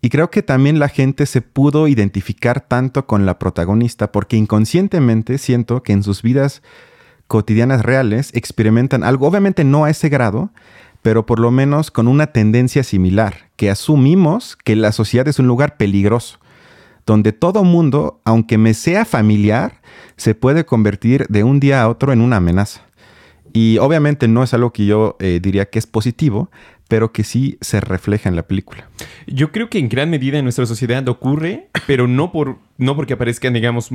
Y 0.00 0.08
creo 0.08 0.30
que 0.30 0.42
también 0.42 0.78
la 0.78 0.88
gente 0.88 1.26
se 1.26 1.42
pudo 1.42 1.88
identificar 1.88 2.62
tanto 2.62 3.06
con 3.06 3.26
la 3.26 3.38
protagonista 3.38 4.12
porque 4.12 4.36
inconscientemente 4.36 5.36
siento 5.36 5.82
que 5.82 5.92
en 5.92 6.02
sus 6.02 6.22
vidas 6.22 6.62
cotidianas 7.26 7.82
reales 7.82 8.30
experimentan 8.32 9.04
algo, 9.04 9.26
obviamente 9.26 9.62
no 9.62 9.84
a 9.84 9.90
ese 9.90 10.08
grado, 10.08 10.50
pero 11.02 11.26
por 11.26 11.38
lo 11.38 11.50
menos 11.50 11.90
con 11.90 12.08
una 12.08 12.28
tendencia 12.28 12.82
similar, 12.82 13.50
que 13.56 13.70
asumimos 13.70 14.56
que 14.56 14.74
la 14.74 14.92
sociedad 14.92 15.28
es 15.28 15.38
un 15.38 15.46
lugar 15.46 15.76
peligroso 15.76 16.40
donde 17.06 17.32
todo 17.32 17.64
mundo, 17.64 18.20
aunque 18.24 18.58
me 18.58 18.74
sea 18.74 19.04
familiar, 19.04 19.80
se 20.16 20.34
puede 20.34 20.64
convertir 20.64 21.26
de 21.28 21.44
un 21.44 21.60
día 21.60 21.82
a 21.82 21.88
otro 21.88 22.12
en 22.12 22.20
una 22.20 22.36
amenaza. 22.36 22.82
Y 23.52 23.78
obviamente 23.78 24.28
no 24.28 24.42
es 24.42 24.54
algo 24.54 24.72
que 24.72 24.86
yo 24.86 25.16
eh, 25.18 25.40
diría 25.42 25.68
que 25.70 25.78
es 25.78 25.86
positivo, 25.86 26.50
pero 26.90 27.12
que 27.12 27.22
sí 27.22 27.56
se 27.60 27.80
refleja 27.80 28.28
en 28.28 28.34
la 28.34 28.42
película. 28.42 28.88
Yo 29.28 29.52
creo 29.52 29.70
que 29.70 29.78
en 29.78 29.88
gran 29.88 30.10
medida 30.10 30.38
en 30.38 30.44
nuestra 30.44 30.66
sociedad 30.66 31.06
ocurre, 31.08 31.68
pero 31.86 32.08
no, 32.08 32.32
por, 32.32 32.58
no 32.78 32.96
porque 32.96 33.12
aparezcan, 33.14 33.54
digamos, 33.54 33.90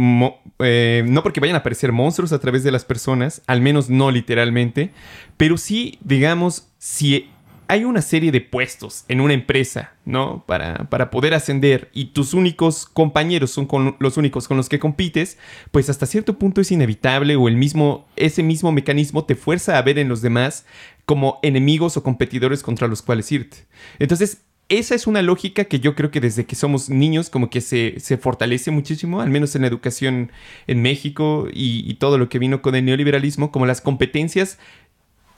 eh, 0.60 1.04
no 1.06 1.22
porque 1.22 1.42
vayan 1.42 1.58
a 1.58 1.60
aparecer 1.60 1.92
monstruos 1.92 2.32
a 2.32 2.40
través 2.40 2.64
de 2.64 2.72
las 2.72 2.86
personas, 2.86 3.42
al 3.48 3.60
menos 3.60 3.90
no 3.90 4.12
literalmente, 4.12 4.92
pero 5.36 5.58
sí, 5.58 6.00
digamos, 6.02 6.70
si 6.78 7.30
hay 7.68 7.84
una 7.84 8.02
serie 8.02 8.32
de 8.32 8.42
puestos 8.42 9.06
en 9.08 9.22
una 9.22 9.34
empresa, 9.34 9.94
¿no? 10.06 10.44
Para, 10.46 10.90
para 10.90 11.10
poder 11.10 11.34
ascender 11.34 11.90
y 11.94 12.06
tus 12.06 12.34
únicos 12.34 12.86
compañeros 12.86 13.52
son 13.52 13.68
los 14.00 14.18
únicos 14.18 14.48
con 14.48 14.58
los 14.58 14.70
que 14.70 14.80
compites, 14.80 15.38
pues 15.72 15.90
hasta 15.90 16.06
cierto 16.06 16.38
punto 16.38 16.62
es 16.62 16.72
inevitable 16.72 17.36
o 17.36 17.48
el 17.48 17.56
mismo, 17.56 18.08
ese 18.16 18.44
mismo 18.44 18.72
mecanismo 18.72 19.26
te 19.26 19.36
fuerza 19.36 19.78
a 19.78 19.82
ver 19.82 20.00
en 20.00 20.10
los 20.10 20.22
demás 20.22 20.66
como 21.06 21.40
enemigos 21.44 21.98
o 21.98 22.04
competidores 22.04 22.64
contra 22.64 22.88
los 22.88 23.02
cuales 23.02 23.32
irte. 23.32 23.66
Entonces, 24.00 24.42
esa 24.68 24.96
es 24.96 25.06
una 25.06 25.22
lógica 25.22 25.66
que 25.66 25.80
yo 25.80 25.94
creo 25.94 26.10
que 26.10 26.20
desde 26.20 26.46
que 26.46 26.56
somos 26.56 26.90
niños 26.90 27.30
como 27.30 27.52
que 27.52 27.62
se, 27.62 28.00
fortalece 28.18 28.72
muchísimo, 28.72 29.22
al 29.22 29.30
menos 29.30 29.56
en 29.56 29.62
la 29.62 29.68
educación 29.68 30.32
en 30.66 30.82
México 30.82 31.48
y 31.54 31.94
todo 31.96 32.18
lo 32.18 32.30
que 32.30 32.40
vino 32.40 32.64
con 32.64 32.74
el 32.74 32.84
neoliberalismo, 32.84 33.52
como 33.52 33.68
las 33.68 33.82
competencias 33.82 34.58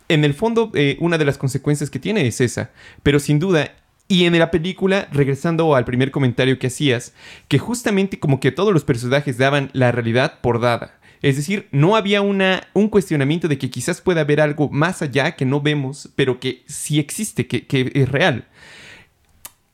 en 0.10 0.24
el 0.24 0.34
fondo, 0.34 0.72
eh, 0.74 0.98
una 1.00 1.18
de 1.18 1.26
las 1.26 1.38
consecuencias 1.38 1.90
que 1.90 2.00
tiene 2.00 2.28
es 2.28 2.42
esa. 2.42 2.72
Pero 3.04 3.20
sin 3.20 3.40
duda, 3.40 3.74
y 4.08 4.26
en 4.26 4.38
la 4.40 4.52
película, 4.52 5.10
regresando 5.12 5.76
al 5.76 5.86
primer 5.86 6.12
comentario 6.12 6.60
que 6.60 6.68
hacías, 6.68 7.14
que 7.48 7.60
justamente 7.60 8.20
como 8.20 8.40
que 8.40 8.52
todos 8.52 8.74
los 8.74 8.86
personajes 8.86 9.38
daban 9.38 9.70
la 9.74 9.92
realidad 9.92 10.40
por 10.42 10.62
dada. 10.62 10.98
Es 11.22 11.36
decir, 11.36 11.68
no 11.72 11.96
había 11.96 12.22
una, 12.22 12.68
un 12.74 12.90
cuestionamiento 12.90 13.48
de 13.48 13.58
que 13.58 13.70
quizás 13.70 14.02
pueda 14.02 14.22
haber 14.22 14.40
algo 14.40 14.70
más 14.70 15.02
allá 15.02 15.36
que 15.36 15.46
no 15.46 15.62
vemos, 15.62 16.10
pero 16.16 16.40
que 16.40 16.64
sí 16.68 17.00
existe, 17.00 17.48
que, 17.48 17.66
que 17.66 17.92
es 17.94 18.10
real. 18.10 18.46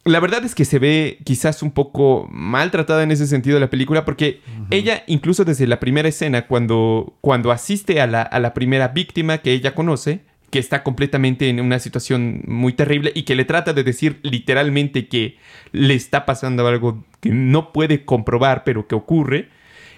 La 0.05 0.19
verdad 0.19 0.43
es 0.43 0.53
que 0.53 0.65
se 0.65 0.79
ve 0.79 1.19
quizás 1.23 1.63
un 1.63 1.71
poco 1.71 2.27
maltratada 2.29 3.03
en 3.03 3.11
ese 3.11 3.25
sentido 3.25 3.57
la 3.59 3.69
película 3.69 4.03
porque 4.03 4.41
ella 4.69 5.03
incluso 5.07 5.45
desde 5.45 5.65
la 5.65 5.79
primera 5.79 6.09
escena 6.09 6.45
cuando, 6.45 7.15
cuando 7.21 7.51
asiste 7.51 8.01
a 8.01 8.07
la, 8.07 8.21
a 8.21 8.39
la 8.39 8.53
primera 8.53 8.89
víctima 8.89 9.37
que 9.37 9.53
ella 9.53 9.73
conoce, 9.73 10.21
que 10.49 10.59
está 10.59 10.83
completamente 10.83 11.47
en 11.47 11.61
una 11.61 11.79
situación 11.79 12.43
muy 12.47 12.73
terrible 12.73 13.13
y 13.15 13.23
que 13.23 13.35
le 13.35 13.45
trata 13.45 13.71
de 13.71 13.83
decir 13.83 14.19
literalmente 14.23 15.07
que 15.07 15.37
le 15.71 15.95
está 15.95 16.25
pasando 16.25 16.67
algo 16.67 17.05
que 17.21 17.29
no 17.29 17.71
puede 17.71 18.03
comprobar 18.03 18.65
pero 18.65 18.87
que 18.87 18.95
ocurre, 18.95 19.49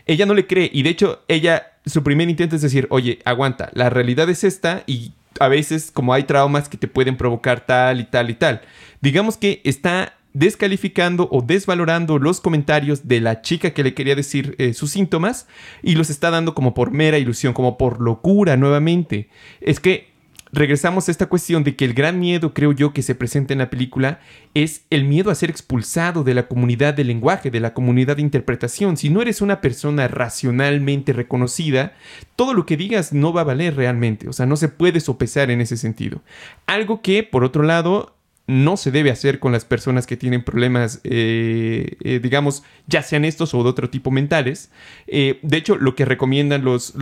ella 0.05 0.27
no 0.27 0.35
le 0.35 0.45
cree. 0.45 0.69
Y 0.71 0.83
de 0.83 0.91
hecho 0.91 1.24
ella 1.27 1.74
su 1.85 2.03
primer 2.03 2.29
intento 2.29 2.55
es 2.55 2.62
decir, 2.62 2.88
oye, 2.89 3.19
aguanta, 3.25 3.69
la 3.74 3.89
realidad 3.89 4.29
es 4.29 4.43
esta 4.43 4.83
y 4.85 5.13
a 5.39 5.48
veces 5.48 5.92
como 5.92 6.13
hay 6.13 6.24
traumas 6.24 6.70
que 6.70 6.77
te 6.77 6.88
pueden 6.88 7.18
provocar 7.18 7.65
tal 7.65 8.00
y 8.00 8.06
tal 8.06 8.30
y 8.30 8.36
tal. 8.36 8.62
Digamos 9.01 9.38
que 9.38 9.62
está 9.63 10.13
descalificando 10.34 11.30
o 11.32 11.42
desvalorando 11.42 12.20
los 12.20 12.42
comentarios 12.42 13.08
de 13.08 13.22
la 13.22 13.42
chica 13.42 13.72
que 13.72 13.84
le 13.84 13.94
quería 13.94 14.15
decir 14.15 14.56
eh, 14.58 14.74
sus 14.74 14.92
síntomas 14.92 15.48
y 15.82 15.96
los 15.96 16.10
está 16.10 16.30
dando 16.30 16.54
como 16.54 16.74
por 16.74 16.92
mera 16.92 17.18
ilusión, 17.18 17.54
como 17.54 17.77
por 17.77 18.01
locura 18.01 18.58
nuevamente. 18.58 19.30
Es 19.62 19.80
que 19.80 20.14
regresamos 20.55 21.07
a 21.07 21.12
esta 21.12 21.27
cuestión 21.27 21.63
de 21.63 21.75
que 21.75 21.85
el 21.85 21.93
gran 21.93 22.19
miedo, 22.19 22.53
creo 22.53 22.71
yo, 22.71 22.93
que 22.93 23.01
se 23.01 23.13
presenta 23.13 23.53
en 23.53 23.59
la 23.59 23.69
película 23.69 24.19
es 24.53 24.85
el 24.89 25.03
miedo 25.03 25.29
a 25.29 25.35
ser 25.35 25.50
expulsado 25.50 26.24
de 26.24 26.33
la 26.33 26.47
comunidad 26.47 26.93
del 26.93 27.07
lenguaje, 27.07 27.51
de 27.51 27.59
la 27.59 27.74
comunidad 27.74 28.15
de 28.15 28.21
interpretación. 28.21 28.95
Si 28.95 29.09
no 29.09 29.21
eres 29.21 29.41
una 29.41 29.59
persona 29.59 30.07
racionalmente 30.07 31.13
reconocida, 31.13 31.93
todo 32.35 32.53
lo 32.53 32.65
que 32.65 32.77
digas 32.77 33.12
no 33.12 33.33
va 33.33 33.41
a 33.41 33.45
valer 33.45 33.75
realmente. 33.75 34.29
O 34.29 34.33
sea, 34.33 34.45
no 34.45 34.55
se 34.55 34.69
puede 34.69 35.01
sopesar 35.01 35.51
en 35.51 35.62
ese 35.62 35.77
sentido. 35.77 36.21
Algo 36.65 37.01
que, 37.01 37.24
por 37.24 37.43
otro 37.43 37.63
lado, 37.63 38.14
no 38.47 38.77
se 38.77 38.91
debe 38.91 39.09
hacer 39.09 39.39
con 39.39 39.51
las 39.51 39.65
personas 39.65 40.05
que 40.05 40.17
tienen 40.17 40.43
problemas, 40.43 40.99
eh, 41.03 41.97
eh, 42.01 42.19
digamos, 42.21 42.63
ya 42.85 43.01
sean 43.01 43.25
estos 43.25 43.55
o 43.55 43.63
de 43.63 43.69
otro 43.69 43.89
tipo 43.89 44.11
mentales. 44.11 44.69
Eh, 45.07 45.39
de 45.41 45.57
hecho, 45.57 45.77
lo 45.77 45.95
que 45.95 46.05
recomiendan 46.05 46.63
los, 46.63 46.93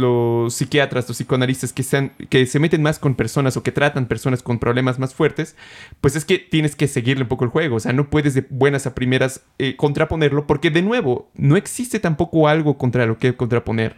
psiquiatras, 0.54 1.08
los 1.08 1.18
psicoanalistas 1.18 1.74
que, 1.74 2.12
que 2.30 2.46
se 2.46 2.60
meten 2.60 2.82
más 2.82 2.98
con 2.98 3.16
personas 3.16 3.58
o 3.58 3.64
que 3.64 3.74
tratan 3.74 4.08
personas 4.08 4.42
con 4.42 4.58
problemas 4.58 5.00
más 5.00 5.14
fuertes, 5.14 5.58
pues 6.00 6.16
es 6.16 6.24
que 6.24 6.40
tienes 6.40 6.76
que 6.76 6.88
seguirle 6.88 7.24
un 7.24 7.30
poco 7.30 7.44
el 7.44 7.52
juego. 7.52 7.76
O 7.76 7.80
sea, 7.80 7.92
no 7.92 8.10
puedes 8.10 8.34
de 8.34 8.46
buenas 8.50 8.88
a 8.88 8.96
primeras 8.96 9.42
contraponerlo 9.78 10.48
porque, 10.48 10.72
de 10.72 10.82
nuevo, 10.82 11.30
no 11.36 11.58
existe 11.58 12.00
tampoco 12.00 12.48
algo 12.48 12.78
contra 12.78 13.06
lo 13.06 13.18
que 13.18 13.36
contraponer. 13.36 13.98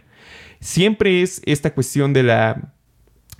Siempre 0.60 1.22
es 1.22 1.42
esta 1.44 1.74
cuestión 1.74 2.12
de 2.12 2.22
la 2.22 2.72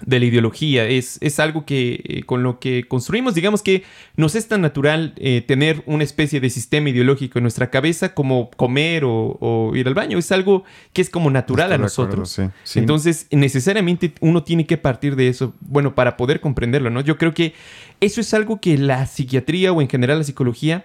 de 0.05 0.21
la 0.21 0.27
ideología, 0.27 0.87
es, 0.87 1.19
es 1.23 1.41
algo 1.41 1.65
que 1.65 2.03
eh, 2.05 2.23
con 2.25 2.43
lo 2.43 2.59
que 2.59 2.87
construimos, 2.87 3.35
digamos 3.35 3.63
que 3.63 3.83
nos 4.17 4.35
es 4.35 4.47
tan 4.47 4.61
natural 4.61 5.15
eh, 5.17 5.41
tener 5.41 5.83
una 5.87 6.05
especie 6.05 6.39
de 6.41 6.51
sistema 6.51 6.91
ideológico 6.91 7.39
en 7.39 7.45
nuestra 7.45 7.71
cabeza 7.71 8.15
como 8.15 8.51
comer 8.51 9.05
o, 9.07 9.73
ir 9.75 9.89
al 9.89 9.95
baño, 9.95 10.19
es 10.19 10.31
algo 10.33 10.65
que 10.93 11.01
es 11.01 11.09
como 11.09 11.31
natural 11.31 11.73
a 11.73 11.79
nosotros. 11.79 12.39
Entonces, 12.75 13.27
necesariamente 13.31 14.13
uno 14.21 14.43
tiene 14.43 14.67
que 14.67 14.77
partir 14.77 15.17
de 15.17 15.29
eso, 15.29 15.55
bueno, 15.61 15.95
para 15.95 16.17
poder 16.17 16.41
comprenderlo, 16.41 16.91
¿no? 16.91 17.01
Yo 17.01 17.17
creo 17.17 17.33
que 17.33 17.55
eso 18.01 18.21
es 18.21 18.35
algo 18.35 18.61
que 18.61 18.77
la 18.77 19.07
psiquiatría 19.07 19.73
o 19.73 19.81
en 19.81 19.89
general 19.89 20.19
la 20.19 20.25
psicología 20.25 20.85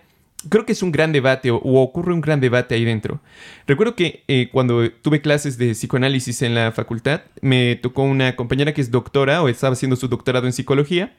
creo 0.50 0.66
que 0.66 0.72
es 0.72 0.84
un 0.84 0.92
gran 0.92 1.12
debate 1.12 1.52
o, 1.52 1.60
ocurre 1.64 2.14
un 2.14 2.22
gran 2.22 2.40
debate 2.40 2.76
ahí 2.76 2.86
dentro. 2.86 3.22
Recuerdo 3.68 3.96
que 3.96 4.24
eh, 4.28 4.50
cuando 4.52 4.92
tuve 4.92 5.22
clases 5.22 5.58
de 5.58 5.72
psicoanálisis 5.72 6.42
en 6.42 6.56
la 6.56 6.72
facultad, 6.72 7.22
me 7.42 7.76
tocó 7.76 8.04
una 8.04 8.36
compañera 8.36 8.74
que 8.74 8.82
es 8.82 8.92
doctora 8.92 9.42
o 9.42 9.50
estaba 9.50 9.74
haciendo 9.74 9.96
su 9.96 10.08
doctorado 10.08 10.48
en 10.48 10.54
psicología, 10.54 11.14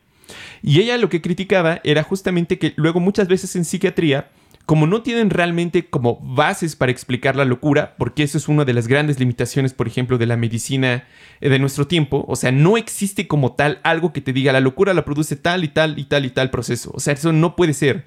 y 0.62 0.80
ella 0.80 0.96
lo 0.98 1.08
que 1.08 1.20
criticaba 1.20 1.80
era 1.84 2.02
justamente 2.02 2.58
que 2.58 2.72
luego 2.76 3.00
muchas 3.00 3.28
veces 3.28 3.54
en 3.56 3.64
psiquiatría, 3.64 4.30
como 4.66 4.86
no 4.86 5.02
tienen 5.02 5.30
realmente 5.30 5.86
como 5.88 6.18
bases 6.20 6.76
para 6.76 6.92
explicar 6.92 7.36
la 7.36 7.44
locura, 7.44 7.94
porque 7.98 8.22
eso 8.22 8.38
es 8.38 8.48
una 8.48 8.64
de 8.64 8.72
las 8.72 8.86
grandes 8.86 9.18
limitaciones, 9.18 9.74
por 9.74 9.86
ejemplo, 9.86 10.18
de 10.18 10.26
la 10.26 10.36
medicina 10.36 11.04
eh, 11.40 11.48
de 11.48 11.58
nuestro 11.58 11.86
tiempo, 11.86 12.24
o 12.28 12.36
sea, 12.36 12.52
no 12.52 12.76
existe 12.76 13.26
como 13.26 13.52
tal 13.52 13.80
algo 13.82 14.12
que 14.12 14.20
te 14.20 14.32
diga 14.32 14.52
la 14.52 14.60
locura 14.60 14.94
la 14.94 15.04
produce 15.04 15.36
tal 15.36 15.64
y 15.64 15.68
tal 15.68 15.98
y 15.98 16.04
tal 16.04 16.24
y 16.24 16.30
tal 16.30 16.50
proceso, 16.50 16.90
o 16.94 17.00
sea, 17.00 17.14
eso 17.14 17.32
no 17.32 17.56
puede 17.56 17.74
ser. 17.74 18.06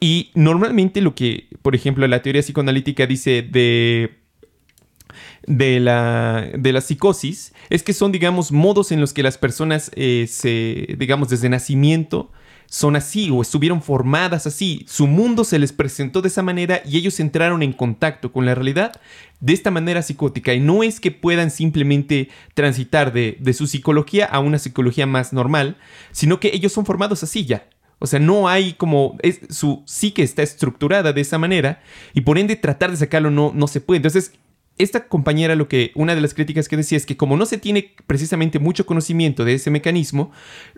Y 0.00 0.30
normalmente 0.34 1.00
lo 1.00 1.14
que, 1.14 1.48
por 1.62 1.74
ejemplo, 1.74 2.06
la 2.06 2.22
teoría 2.22 2.42
psicoanalítica 2.42 3.06
dice 3.06 3.42
de 3.42 4.18
de 5.46 5.80
la, 5.80 6.46
de 6.56 6.72
la 6.72 6.80
psicosis 6.80 7.54
es 7.70 7.82
que 7.82 7.94
son, 7.94 8.12
digamos, 8.12 8.52
modos 8.52 8.92
en 8.92 9.00
los 9.00 9.12
que 9.12 9.22
las 9.22 9.38
personas 9.38 9.90
eh, 9.96 10.26
se, 10.28 10.94
digamos, 10.98 11.30
desde 11.30 11.48
nacimiento 11.48 12.30
son 12.70 12.96
así 12.96 13.30
o 13.30 13.40
estuvieron 13.40 13.82
formadas 13.82 14.46
así. 14.46 14.84
Su 14.88 15.06
mundo 15.06 15.44
se 15.44 15.58
les 15.58 15.72
presentó 15.72 16.20
de 16.20 16.28
esa 16.28 16.42
manera 16.42 16.82
y 16.84 16.98
ellos 16.98 17.18
entraron 17.18 17.62
en 17.62 17.72
contacto 17.72 18.30
con 18.30 18.44
la 18.44 18.54
realidad 18.54 19.00
de 19.40 19.52
esta 19.54 19.70
manera 19.70 20.02
psicótica. 20.02 20.52
Y 20.52 20.60
no 20.60 20.82
es 20.82 21.00
que 21.00 21.10
puedan 21.10 21.50
simplemente 21.50 22.28
transitar 22.54 23.12
de, 23.12 23.38
de 23.40 23.52
su 23.54 23.66
psicología 23.66 24.26
a 24.26 24.38
una 24.40 24.58
psicología 24.58 25.06
más 25.06 25.32
normal, 25.32 25.76
sino 26.12 26.40
que 26.40 26.50
ellos 26.52 26.72
son 26.72 26.84
formados 26.84 27.22
así 27.22 27.46
ya. 27.46 27.66
O 28.00 28.06
sea, 28.06 28.20
no 28.20 28.48
hay 28.48 28.74
como. 28.74 29.16
Es, 29.22 29.40
su 29.50 29.82
psique 29.86 30.22
está 30.22 30.42
estructurada 30.42 31.12
de 31.12 31.20
esa 31.20 31.38
manera 31.38 31.80
y 32.14 32.20
por 32.20 32.38
ende 32.38 32.54
tratar 32.54 32.90
de 32.90 32.96
sacarlo 32.96 33.30
no, 33.30 33.52
no 33.54 33.66
se 33.66 33.80
puede. 33.80 33.96
Entonces, 33.96 34.32
esta 34.78 35.08
compañera 35.08 35.54
lo 35.54 35.68
que 35.68 35.92
una 35.94 36.14
de 36.14 36.20
las 36.20 36.34
críticas 36.34 36.68
que 36.68 36.76
decía 36.76 36.96
es 36.96 37.06
que 37.06 37.16
como 37.16 37.36
no 37.36 37.46
se 37.46 37.58
tiene 37.58 37.94
precisamente 38.06 38.58
mucho 38.58 38.86
conocimiento 38.86 39.44
de 39.44 39.54
ese 39.54 39.70
mecanismo, 39.70 40.30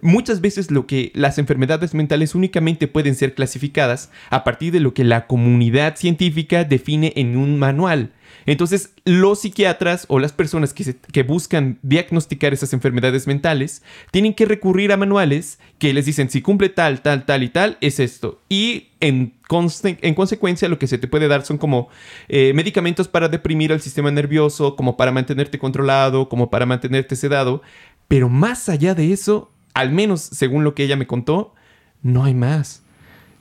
muchas 0.02 0.40
veces 0.40 0.70
lo 0.70 0.86
que 0.86 1.12
las 1.14 1.38
enfermedades 1.38 1.94
mentales 1.94 2.34
únicamente 2.34 2.88
pueden 2.88 3.14
ser 3.14 3.34
clasificadas 3.34 4.10
a 4.30 4.44
partir 4.44 4.72
de 4.72 4.80
lo 4.80 4.94
que 4.94 5.04
la 5.04 5.26
comunidad 5.26 5.96
científica 5.96 6.64
define 6.64 7.12
en 7.16 7.36
un 7.36 7.58
manual. 7.58 8.12
Entonces, 8.50 8.90
los 9.04 9.42
psiquiatras 9.42 10.06
o 10.08 10.18
las 10.18 10.32
personas 10.32 10.74
que, 10.74 11.22
buscan 11.22 11.78
diagnosticar 11.82 12.52
esas 12.52 12.72
enfermedades 12.72 13.28
mentales 13.28 13.84
tienen 14.10 14.34
que 14.34 14.44
recurrir 14.44 14.90
a 14.90 14.96
manuales 14.96 15.60
que 15.78 15.94
les 15.94 16.04
dicen 16.04 16.30
si 16.30 16.42
cumple 16.42 16.68
tal, 16.68 17.00
tal, 17.00 17.26
tal 17.26 17.44
y 17.44 17.48
tal, 17.50 17.78
es 17.80 18.00
esto. 18.00 18.40
Y 18.48 18.88
en, 18.98 19.34
en 19.48 20.14
consecuencia 20.14 20.68
lo 20.68 20.80
que 20.80 20.88
se 20.88 20.98
te 20.98 21.06
puede 21.06 21.28
dar 21.28 21.44
son 21.44 21.58
como 21.58 21.90
eh, 22.26 22.52
medicamentos 22.52 23.06
para 23.06 23.28
deprimir 23.28 23.72
al 23.72 23.82
sistema 23.82 24.10
nervioso, 24.10 24.74
como 24.74 24.96
para 24.96 25.12
mantenerte 25.12 25.60
controlado, 25.60 26.28
como 26.28 26.50
para 26.50 26.66
mantenerte 26.66 27.14
sedado. 27.14 27.62
Pero 28.08 28.28
más 28.28 28.68
allá 28.68 28.96
de 28.96 29.12
eso, 29.12 29.52
al 29.74 29.92
menos 29.92 30.22
según 30.22 30.64
lo 30.64 30.74
que 30.74 30.82
ella 30.82 30.96
me 30.96 31.06
contó, 31.06 31.54
no 32.02 32.24
hay 32.24 32.34
más 32.34 32.82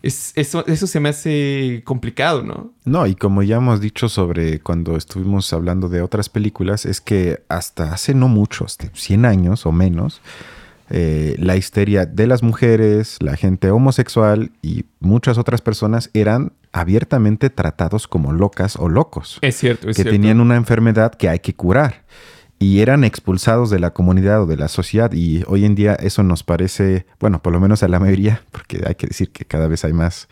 eso, 0.02 0.66
eso 0.66 0.88
se 0.88 1.00
me 1.00 1.10
hace 1.10 1.82
complicado, 1.84 2.44
¿no? 2.44 2.72
No, 2.86 3.06
y 3.08 3.16
como 3.16 3.44
ya 3.44 3.58
hemos 3.58 3.82
dicho 3.82 4.10
sobre 4.10 4.60
cuando 4.60 4.96
estuvimos 4.96 5.52
hablando 5.54 5.90
de 5.90 6.02
otras 6.02 6.30
películas, 6.30 6.86
es 6.86 7.02
que 7.02 7.44
hasta 7.50 7.94
hace 7.94 8.14
no 8.14 8.28
mucho, 8.28 8.66
100 8.68 9.26
años 9.26 9.66
o 9.66 9.72
menos, 9.72 10.22
eh, 10.90 11.36
la 11.38 11.56
histeria 11.56 12.06
de 12.06 12.28
las 12.28 12.42
mujeres, 12.42 13.18
la 13.20 13.36
gente 13.36 13.70
homosexual 13.70 14.52
y 14.62 14.86
muchas 15.00 15.38
otras 15.38 15.62
personas 15.62 16.10
eran 16.14 16.54
abiertamente 16.72 17.50
tratados 17.50 18.08
como 18.08 18.32
locas 18.32 18.76
o 18.76 18.90
locos. 18.90 19.38
Es 19.42 19.58
cierto, 19.58 19.90
es 19.90 19.98
que 19.98 20.04
tenían 20.04 20.40
una 20.40 20.56
enfermedad 20.56 21.14
que 21.14 21.30
hay 21.30 21.40
que 21.40 21.54
curar 21.54 22.04
y 22.60 22.82
eran 22.82 23.06
expulsados 23.06 23.70
de 23.70 23.80
la 23.80 23.92
comunidad 23.92 24.44
o 24.44 24.46
de 24.46 24.58
la 24.58 24.68
sociedad 24.68 25.14
y 25.14 25.44
hoy 25.48 25.64
en 25.64 25.76
día 25.76 25.96
eso 25.96 26.24
nos 26.24 26.44
parece, 26.44 27.06
bueno, 27.20 27.42
por 27.42 27.54
lo 27.54 27.62
menos 27.62 27.84
a 27.84 27.88
la 27.88 28.00
mayoría, 28.00 28.44
porque 28.52 28.84
hay 28.86 28.96
que 28.96 29.08
decir 29.08 29.32
que 29.32 29.46
cada 29.46 29.68
vez 29.68 29.86
hay 29.86 29.94
más, 29.94 30.28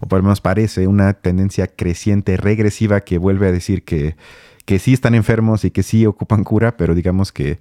o 0.00 0.08
por 0.08 0.18
lo 0.18 0.24
menos 0.24 0.40
parece 0.40 0.88
una 0.88 1.12
tendencia 1.12 1.68
creciente, 1.68 2.36
regresiva, 2.36 3.02
que 3.02 3.18
vuelve 3.18 3.46
a 3.46 3.52
decir 3.52 3.84
que, 3.84 4.16
que 4.64 4.80
sí 4.80 4.92
están 4.92 5.14
enfermos 5.14 5.64
y 5.64 5.70
que 5.70 5.84
sí 5.84 6.06
ocupan 6.06 6.44
cura, 6.44 6.76
pero 6.76 6.94
digamos 6.94 7.32
que... 7.32 7.58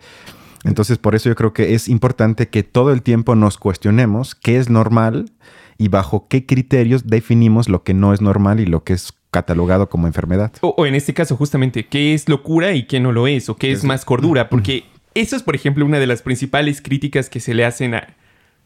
Entonces 0.65 0.97
por 0.97 1.15
eso 1.15 1.29
yo 1.29 1.35
creo 1.35 1.53
que 1.53 1.73
es 1.73 1.87
importante 1.87 2.49
que 2.49 2.63
todo 2.63 2.91
el 2.91 3.01
tiempo 3.01 3.33
nos 3.35 3.57
cuestionemos 3.57 4.35
qué 4.35 4.57
es 4.57 4.69
normal 4.69 5.31
y 5.77 5.87
bajo 5.87 6.27
qué 6.27 6.45
criterios 6.45 7.07
definimos 7.07 7.69
lo 7.69 7.83
que 7.83 7.93
no 7.93 8.13
es 8.13 8.19
normal 8.19 8.59
y 8.59 8.65
lo 8.65 8.83
que 8.83 8.91
es 8.91 9.13
catalogado 9.31 9.89
como 9.89 10.07
enfermedad. 10.07 10.51
O, 10.61 10.85
en 10.85 10.95
este 10.95 11.13
caso, 11.13 11.35
justamente, 11.35 11.85
¿qué 11.85 12.13
es 12.13 12.29
locura 12.29 12.73
y 12.73 12.83
qué 12.83 12.99
no 12.99 13.11
lo 13.11 13.27
es? 13.27 13.49
¿O 13.49 13.55
qué 13.55 13.71
es, 13.71 13.83
más 13.83 14.05
cordura? 14.05 14.49
Porque 14.49 14.85
eso 15.13 15.35
es, 15.35 15.43
por 15.43 15.55
ejemplo, 15.55 15.85
una 15.85 15.99
de 15.99 16.07
las 16.07 16.21
principales 16.21 16.81
críticas 16.81 17.29
que 17.29 17.39
se 17.39 17.53
le 17.53 17.65
hacen 17.65 17.95
a... 17.95 18.15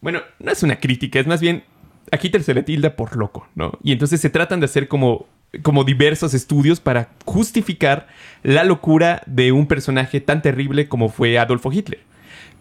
Bueno, 0.02 0.22
no 0.40 0.52
es 0.52 0.64
una 0.64 0.80
crítica, 0.80 1.20
es 1.20 1.28
más 1.28 1.42
bien... 1.42 1.64
Aquí 2.12 2.30
se 2.30 2.54
le 2.54 2.64
tilda 2.64 2.96
por 2.96 3.16
loco, 3.16 3.48
¿no? 3.56 3.80
Y 3.82 3.92
entonces 3.92 4.22
se 4.22 4.30
tratan 4.30 4.60
de 4.60 4.66
hacer 4.66 4.88
como, 4.88 5.26
como 5.64 5.84
diversos 5.84 6.34
estudios 6.34 6.80
para 6.80 7.10
justificar 7.26 8.08
la 8.44 8.64
locura 8.66 9.24
de 9.26 9.52
un 9.52 9.68
personaje 9.68 10.22
tan 10.22 10.42
terrible 10.42 10.88
como 10.88 11.10
fue 11.10 11.40
Adolfo 11.40 11.72
Hitler. 11.72 12.02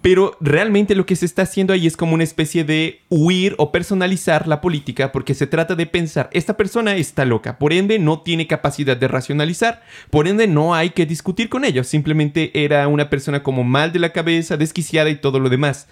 Pero 0.02 0.36
realmente 0.40 0.96
lo 0.96 1.06
que 1.06 1.14
se 1.14 1.24
está 1.24 1.42
haciendo 1.42 1.72
ahí 1.72 1.86
es 1.86 1.96
como 1.96 2.14
una 2.14 2.24
especie 2.24 2.64
de 2.64 3.00
huir 3.08 3.54
o 3.58 3.70
personalizar 3.70 4.48
la 4.48 4.60
política 4.60 5.12
porque 5.12 5.34
se 5.34 5.46
trata 5.46 5.76
de 5.76 5.86
pensar, 5.86 6.28
esta 6.32 6.56
persona 6.56 6.96
está 6.96 7.24
loca, 7.24 7.58
por 7.58 7.72
ende 7.72 8.00
no 8.00 8.20
tiene 8.20 8.48
capacidad 8.48 8.96
de 8.96 9.06
racionalizar, 9.06 9.82
por 10.10 10.26
ende 10.26 10.48
no 10.48 10.74
hay 10.74 10.90
que 10.90 11.06
discutir 11.06 11.48
con 11.48 11.64
ellos, 11.64 11.86
simplemente 11.86 12.64
era 12.64 12.88
una 12.88 13.10
persona 13.10 13.44
como 13.44 13.62
mal 13.62 13.92
de 13.92 14.00
la 14.00 14.12
cabeza, 14.12 14.56
desquiciada 14.56 15.08
y 15.08 15.16
todo 15.16 15.38
lo 15.38 15.48
demás 15.48 15.86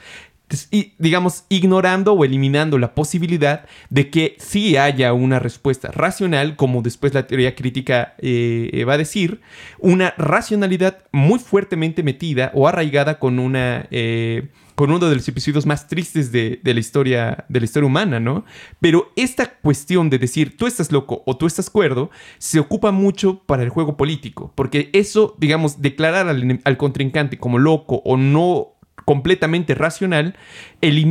y, 0.70 0.94
digamos, 0.98 1.44
ignorando 1.48 2.12
o 2.12 2.24
eliminando 2.24 2.78
la 2.78 2.94
posibilidad 2.94 3.66
de 3.88 4.10
que 4.10 4.36
sí 4.38 4.76
haya 4.76 5.12
una 5.12 5.38
respuesta 5.38 5.90
racional, 5.92 6.56
como 6.56 6.82
después 6.82 7.14
la 7.14 7.26
teoría 7.26 7.54
crítica 7.54 8.14
eh, 8.18 8.84
va 8.86 8.94
a 8.94 8.98
decir, 8.98 9.40
una 9.78 10.14
racionalidad 10.16 10.98
muy 11.12 11.38
fuertemente 11.38 12.02
metida 12.02 12.50
o 12.54 12.68
arraigada 12.68 13.18
con 13.18 13.38
una... 13.38 13.86
Eh, 13.90 14.48
con 14.74 14.90
uno 14.90 15.10
de 15.10 15.16
los 15.16 15.28
episodios 15.28 15.66
más 15.66 15.88
tristes 15.88 16.32
de, 16.32 16.58
de, 16.62 16.72
la 16.72 16.80
historia 16.80 17.44
de 17.50 17.60
la 17.60 17.64
historia 17.66 17.86
humana, 17.86 18.18
¿no? 18.18 18.46
Pero 18.80 19.12
esta 19.14 19.44
cuestión 19.44 20.08
de 20.08 20.18
decir 20.18 20.56
tú 20.56 20.66
estás 20.66 20.90
loco 20.90 21.22
o 21.26 21.36
tú 21.36 21.46
estás 21.46 21.68
cuerdo 21.68 22.10
se 22.38 22.60
ocupa 22.60 22.90
mucho 22.90 23.42
para 23.44 23.62
el 23.62 23.68
juego 23.68 23.98
político, 23.98 24.54
porque 24.54 24.88
eso, 24.94 25.36
digamos, 25.38 25.82
declarar 25.82 26.28
al 26.28 26.76
contrincante 26.78 27.36
como 27.36 27.58
loco 27.58 28.00
o 28.06 28.16
no 28.16 28.69
completamente 29.10 29.74
racional, 29.74 30.36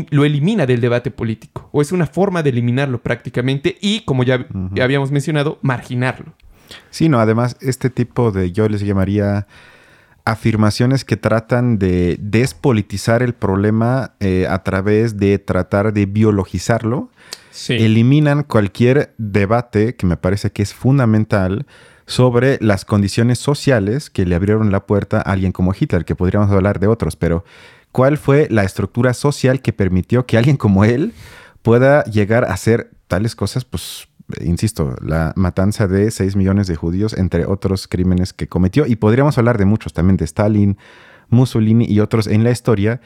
lo 0.09 0.23
elimina 0.23 0.65
del 0.65 0.79
debate 0.79 1.11
político. 1.11 1.67
O 1.73 1.81
es 1.81 1.91
una 1.91 2.05
forma 2.05 2.41
de 2.43 2.51
eliminarlo 2.51 3.03
prácticamente 3.03 3.77
y, 3.81 4.05
como 4.05 4.23
ya, 4.23 4.47
habíamos 4.81 5.11
mencionado, 5.11 5.59
marginarlo. 5.63 6.31
Sí, 6.91 7.09
no, 7.09 7.19
además, 7.19 7.57
este 7.59 7.89
tipo 7.89 8.31
de, 8.31 8.53
yo 8.53 8.69
les 8.69 8.79
llamaría 8.79 9.47
afirmaciones 10.23 11.03
que 11.03 11.17
tratan 11.17 11.77
de 11.77 12.15
despolitizar 12.21 13.21
el 13.21 13.33
problema 13.33 14.13
eh, 14.21 14.47
a 14.49 14.63
través 14.63 15.17
de 15.17 15.37
tratar 15.37 15.91
de 15.91 16.05
biologizarlo, 16.05 17.09
eliminan 17.67 18.43
cualquier 18.43 19.13
debate 19.17 19.95
que 19.95 20.05
me 20.05 20.15
parece 20.15 20.51
que 20.51 20.61
es 20.61 20.73
fundamental 20.73 21.65
sobre 22.09 22.57
las 22.59 22.85
condiciones 22.85 23.37
sociales 23.37 24.09
que 24.09 24.25
le 24.25 24.33
abrieron 24.33 24.71
la 24.71 24.87
puerta 24.87 25.17
a 25.17 25.31
alguien 25.31 25.51
como 25.51 25.75
Hitler, 25.79 26.05
que 26.05 26.15
podríamos 26.15 26.49
hablar 26.49 26.79
de 26.79 26.87
otros, 26.87 27.15
pero 27.15 27.45
cuál 27.91 28.17
fue 28.17 28.47
la 28.49 28.63
estructura 28.63 29.13
social 29.13 29.61
que 29.61 29.73
permitió 29.73 30.25
que 30.25 30.37
alguien 30.37 30.57
como 30.57 30.85
él 30.85 31.13
pueda 31.61 32.03
llegar 32.05 32.45
a 32.45 32.53
hacer 32.53 32.91
tales 33.07 33.35
cosas, 33.35 33.65
pues, 33.65 34.07
insisto, 34.41 34.95
la 35.01 35.33
matanza 35.35 35.87
de 35.87 36.11
6 36.11 36.35
millones 36.35 36.67
de 36.67 36.75
judíos, 36.75 37.13
entre 37.17 37.45
otros 37.45 37.87
crímenes 37.87 38.33
que 38.33 38.47
cometió. 38.47 38.85
Y 38.85 38.95
podríamos 38.95 39.37
hablar 39.37 39.57
de 39.57 39.65
muchos 39.65 39.93
también, 39.93 40.17
de 40.17 40.25
Stalin, 40.25 40.77
Mussolini 41.29 41.85
y 41.85 41.99
otros 41.99 42.27
en 42.27 42.43
la 42.43 42.51
historia, 42.51 43.01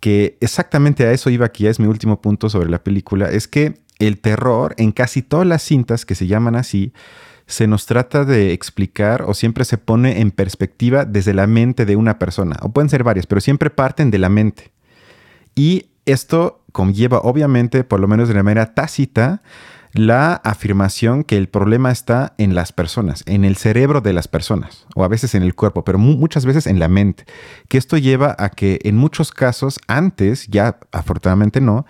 que 0.00 0.36
exactamente 0.40 1.06
a 1.06 1.12
eso 1.12 1.30
iba 1.30 1.46
aquí, 1.46 1.66
es 1.66 1.80
mi 1.80 1.86
último 1.86 2.20
punto 2.20 2.48
sobre 2.50 2.68
la 2.68 2.82
película, 2.82 3.30
es 3.30 3.48
que 3.48 3.80
el 3.98 4.20
terror 4.20 4.74
en 4.76 4.92
casi 4.92 5.22
todas 5.22 5.46
las 5.46 5.62
cintas 5.62 6.04
que 6.04 6.14
se 6.14 6.26
llaman 6.26 6.56
así, 6.56 6.92
se 7.46 7.66
nos 7.66 7.86
trata 7.86 8.24
de 8.24 8.52
explicar 8.52 9.22
o 9.22 9.34
siempre 9.34 9.64
se 9.64 9.78
pone 9.78 10.20
en 10.20 10.30
perspectiva 10.30 11.04
desde 11.04 11.34
la 11.34 11.46
mente 11.46 11.84
de 11.84 11.96
una 11.96 12.18
persona. 12.18 12.56
O 12.62 12.70
pueden 12.70 12.88
ser 12.88 13.04
varias, 13.04 13.26
pero 13.26 13.40
siempre 13.40 13.70
parten 13.70 14.10
de 14.10 14.18
la 14.18 14.28
mente. 14.28 14.72
Y 15.54 15.86
esto 16.06 16.64
conlleva, 16.72 17.18
obviamente, 17.18 17.84
por 17.84 18.00
lo 18.00 18.08
menos 18.08 18.28
de 18.28 18.42
manera 18.42 18.74
tácita, 18.74 19.42
la 19.92 20.34
afirmación 20.34 21.22
que 21.22 21.36
el 21.36 21.48
problema 21.48 21.92
está 21.92 22.34
en 22.36 22.56
las 22.56 22.72
personas, 22.72 23.22
en 23.26 23.44
el 23.44 23.56
cerebro 23.56 24.00
de 24.00 24.12
las 24.12 24.26
personas, 24.26 24.86
o 24.96 25.04
a 25.04 25.08
veces 25.08 25.36
en 25.36 25.44
el 25.44 25.54
cuerpo, 25.54 25.84
pero 25.84 25.98
muchas 25.98 26.44
veces 26.44 26.66
en 26.66 26.80
la 26.80 26.88
mente. 26.88 27.24
Que 27.68 27.78
esto 27.78 27.96
lleva 27.96 28.34
a 28.38 28.48
que 28.48 28.80
en 28.82 28.96
muchos 28.96 29.30
casos, 29.30 29.78
antes, 29.86 30.48
ya 30.48 30.78
afortunadamente 30.90 31.60
no, 31.60 31.86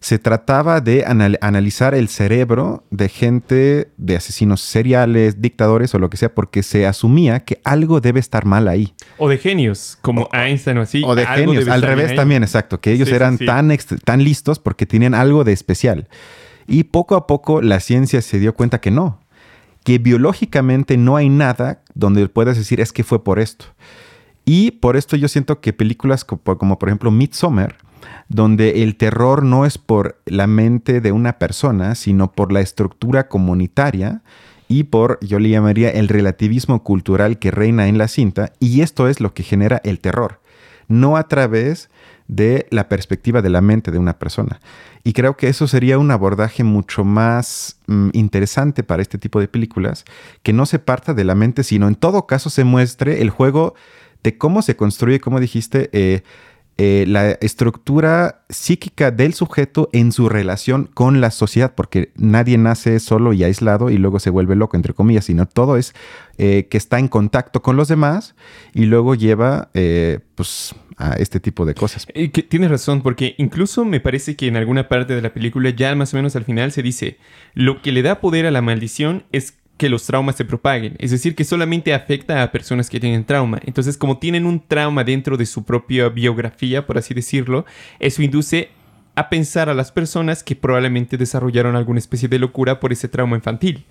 se 0.00 0.18
trataba 0.18 0.80
de 0.80 1.04
analizar 1.04 1.94
el 1.94 2.08
cerebro 2.08 2.84
de 2.90 3.10
gente, 3.10 3.90
de 3.98 4.16
asesinos 4.16 4.62
seriales, 4.62 5.42
dictadores 5.42 5.94
o 5.94 5.98
lo 5.98 6.08
que 6.08 6.16
sea, 6.16 6.34
porque 6.34 6.62
se 6.62 6.86
asumía 6.86 7.40
que 7.40 7.60
algo 7.64 8.00
debe 8.00 8.18
estar 8.18 8.46
mal 8.46 8.66
ahí. 8.66 8.94
O 9.18 9.28
de 9.28 9.36
genios, 9.36 9.98
como 10.00 10.30
Einstein 10.32 10.78
o 10.78 10.80
así. 10.80 11.02
O 11.04 11.14
de 11.14 11.26
genios, 11.26 11.68
al 11.68 11.82
revés 11.82 12.16
también, 12.16 12.42
exacto, 12.42 12.80
que 12.80 12.92
ellos 12.92 13.08
eran 13.08 13.38
Tan, 13.38 13.76
tan 14.04 14.22
listos 14.22 14.58
porque 14.58 14.86
tenían 14.86 15.14
algo 15.14 15.44
de 15.44 15.52
especial. 15.52 16.08
Y 16.66 16.84
poco 16.84 17.14
a 17.14 17.26
poco 17.26 17.62
la 17.62 17.80
ciencia 17.80 18.22
se 18.22 18.38
dio 18.38 18.54
cuenta 18.54 18.80
que 18.80 18.90
no, 18.90 19.20
que 19.84 19.98
biológicamente 19.98 20.96
no 20.96 21.16
hay 21.16 21.28
nada 21.28 21.82
donde 21.94 22.28
puedas 22.28 22.56
decir 22.56 22.80
es 22.80 22.92
que 22.92 23.04
fue 23.04 23.22
por 23.22 23.38
esto. 23.38 23.66
Y 24.44 24.72
por 24.72 24.96
esto 24.96 25.16
yo 25.16 25.28
siento 25.28 25.60
que 25.60 25.72
películas 25.72 26.24
como, 26.24 26.42
como 26.42 26.78
por 26.78 26.88
ejemplo 26.88 27.10
Midsommar, 27.10 27.76
donde 28.28 28.82
el 28.82 28.96
terror 28.96 29.42
no 29.44 29.66
es 29.66 29.78
por 29.78 30.20
la 30.26 30.46
mente 30.46 31.00
de 31.00 31.12
una 31.12 31.38
persona, 31.38 31.94
sino 31.94 32.32
por 32.32 32.52
la 32.52 32.60
estructura 32.60 33.28
comunitaria 33.28 34.22
y 34.68 34.84
por, 34.84 35.18
yo 35.20 35.38
le 35.38 35.50
llamaría, 35.50 35.90
el 35.90 36.08
relativismo 36.08 36.84
cultural 36.84 37.38
que 37.38 37.50
reina 37.50 37.88
en 37.88 37.98
la 37.98 38.06
cinta, 38.06 38.52
y 38.60 38.82
esto 38.82 39.08
es 39.08 39.20
lo 39.20 39.34
que 39.34 39.42
genera 39.42 39.80
el 39.82 39.98
terror, 39.98 40.40
no 40.86 41.16
a 41.16 41.26
través 41.26 41.90
de 42.28 42.68
la 42.70 42.88
perspectiva 42.88 43.42
de 43.42 43.50
la 43.50 43.60
mente 43.60 43.90
de 43.90 43.98
una 43.98 44.20
persona. 44.20 44.60
Y 45.02 45.14
creo 45.14 45.36
que 45.36 45.48
eso 45.48 45.66
sería 45.66 45.98
un 45.98 46.12
abordaje 46.12 46.62
mucho 46.62 47.04
más 47.04 47.80
mm, 47.88 48.10
interesante 48.12 48.84
para 48.84 49.02
este 49.02 49.18
tipo 49.18 49.40
de 49.40 49.48
películas, 49.48 50.04
que 50.44 50.52
no 50.52 50.66
se 50.66 50.78
parta 50.78 51.14
de 51.14 51.24
la 51.24 51.34
mente, 51.34 51.64
sino 51.64 51.88
en 51.88 51.96
todo 51.96 52.28
caso 52.28 52.48
se 52.48 52.62
muestre 52.62 53.22
el 53.22 53.30
juego 53.30 53.74
de 54.22 54.38
cómo 54.38 54.62
se 54.62 54.76
construye, 54.76 55.18
como 55.18 55.40
dijiste, 55.40 55.90
eh, 55.92 56.22
eh, 56.82 57.04
la 57.06 57.32
estructura 57.42 58.40
psíquica 58.48 59.10
del 59.10 59.34
sujeto 59.34 59.90
en 59.92 60.12
su 60.12 60.30
relación 60.30 60.88
con 60.94 61.20
la 61.20 61.30
sociedad, 61.30 61.74
porque 61.74 62.10
nadie 62.16 62.56
nace 62.56 63.00
solo 63.00 63.34
y 63.34 63.44
aislado 63.44 63.90
y 63.90 63.98
luego 63.98 64.18
se 64.18 64.30
vuelve 64.30 64.56
loco, 64.56 64.78
entre 64.78 64.94
comillas, 64.94 65.26
sino 65.26 65.44
todo 65.44 65.76
es 65.76 65.94
eh, 66.38 66.68
que 66.70 66.78
está 66.78 66.98
en 66.98 67.08
contacto 67.08 67.60
con 67.60 67.76
los 67.76 67.88
demás 67.88 68.34
y 68.72 68.86
luego 68.86 69.14
lleva 69.14 69.68
eh, 69.74 70.20
pues, 70.36 70.74
a 70.96 71.16
este 71.16 71.38
tipo 71.38 71.66
de 71.66 71.74
cosas. 71.74 72.06
tienes 72.48 72.70
razón, 72.70 73.02
porque 73.02 73.34
incluso 73.36 73.84
me 73.84 74.00
parece 74.00 74.34
que 74.34 74.46
en 74.46 74.56
alguna 74.56 74.88
parte 74.88 75.14
de 75.14 75.20
la 75.20 75.34
película, 75.34 75.68
ya 75.68 75.94
más 75.94 76.14
o 76.14 76.16
menos 76.16 76.34
al 76.34 76.46
final, 76.46 76.72
se 76.72 76.82
dice, 76.82 77.18
lo 77.52 77.82
que 77.82 77.92
le 77.92 78.00
da 78.00 78.22
poder 78.22 78.46
a 78.46 78.50
la 78.50 78.62
maldición 78.62 79.24
es 79.32 79.59
que 79.80 79.88
los 79.88 80.04
traumas 80.04 80.36
se 80.36 80.44
propaguen. 80.44 80.94
Es 80.98 81.10
decir, 81.10 81.34
que 81.34 81.42
solamente 81.42 81.94
afecta 81.94 82.42
a 82.42 82.52
personas 82.52 82.90
que 82.90 83.00
tienen 83.00 83.24
trauma. 83.24 83.58
Entonces, 83.64 83.96
como 83.96 84.18
tienen 84.18 84.44
un 84.44 84.60
trauma 84.60 85.04
dentro 85.04 85.38
de 85.38 85.46
su 85.46 85.64
propia 85.64 86.10
biografía, 86.10 86.86
por 86.86 86.98
así 86.98 87.14
decirlo, 87.14 87.64
eso 87.98 88.20
induce 88.20 88.68
a 89.14 89.30
pensar 89.30 89.70
a 89.70 89.74
las 89.74 89.90
personas 89.90 90.44
que 90.44 90.54
probablemente 90.54 91.16
desarrollaron 91.16 91.76
alguna 91.76 91.98
especie 91.98 92.28
de 92.28 92.38
locura 92.38 92.78
por 92.78 92.92
ese 92.92 93.08
trauma 93.08 93.36
infantil. 93.36 93.86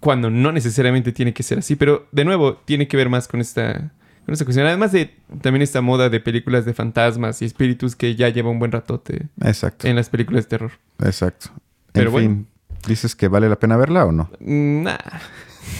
Cuando 0.00 0.30
no 0.30 0.50
necesariamente 0.50 1.12
tiene 1.12 1.34
que 1.34 1.42
ser 1.42 1.58
así, 1.58 1.76
pero 1.76 2.08
de 2.10 2.24
nuevo, 2.24 2.56
tiene 2.56 2.88
que 2.88 2.96
ver 2.96 3.10
más 3.10 3.28
con 3.28 3.42
esta, 3.42 3.92
con 4.24 4.32
esta 4.32 4.46
cuestión. 4.46 4.66
Además 4.66 4.92
de 4.92 5.14
también 5.42 5.60
esta 5.60 5.82
moda 5.82 6.08
de 6.08 6.20
películas 6.20 6.64
de 6.64 6.72
fantasmas 6.72 7.42
y 7.42 7.44
espíritus 7.44 7.94
que 7.94 8.16
ya 8.16 8.30
lleva 8.30 8.48
un 8.48 8.58
buen 8.58 8.72
ratote 8.72 9.26
Exacto. 9.42 9.86
en 9.86 9.96
las 9.96 10.08
películas 10.08 10.44
de 10.44 10.48
terror. 10.48 10.70
Exacto. 11.00 11.50
Pero 11.92 12.10
bueno. 12.10 12.46
¿Dices 12.86 13.16
que 13.16 13.28
vale 13.28 13.48
la 13.48 13.56
pena 13.56 13.76
verla 13.76 14.04
o 14.04 14.12
no? 14.12 14.30
Nah. 14.40 14.96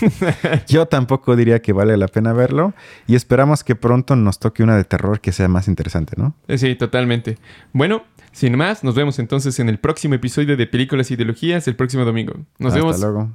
Yo 0.68 0.86
tampoco 0.86 1.36
diría 1.36 1.60
que 1.60 1.72
vale 1.72 1.96
la 1.96 2.08
pena 2.08 2.32
verlo 2.32 2.74
y 3.06 3.14
esperamos 3.14 3.64
que 3.64 3.74
pronto 3.74 4.16
nos 4.16 4.38
toque 4.38 4.62
una 4.62 4.76
de 4.76 4.84
terror 4.84 5.20
que 5.20 5.32
sea 5.32 5.48
más 5.48 5.68
interesante, 5.68 6.14
¿no? 6.16 6.34
Eh, 6.46 6.58
sí, 6.58 6.74
totalmente. 6.74 7.38
Bueno, 7.72 8.04
sin 8.32 8.56
más, 8.56 8.84
nos 8.84 8.94
vemos 8.94 9.18
entonces 9.18 9.58
en 9.60 9.68
el 9.68 9.78
próximo 9.78 10.14
episodio 10.14 10.56
de 10.56 10.66
Películas 10.66 11.10
e 11.10 11.14
Ideologías 11.14 11.66
el 11.68 11.76
próximo 11.76 12.04
domingo. 12.04 12.34
Nos 12.58 12.74
vemos. 12.74 12.94
Hasta 12.94 13.06
luego. 13.06 13.30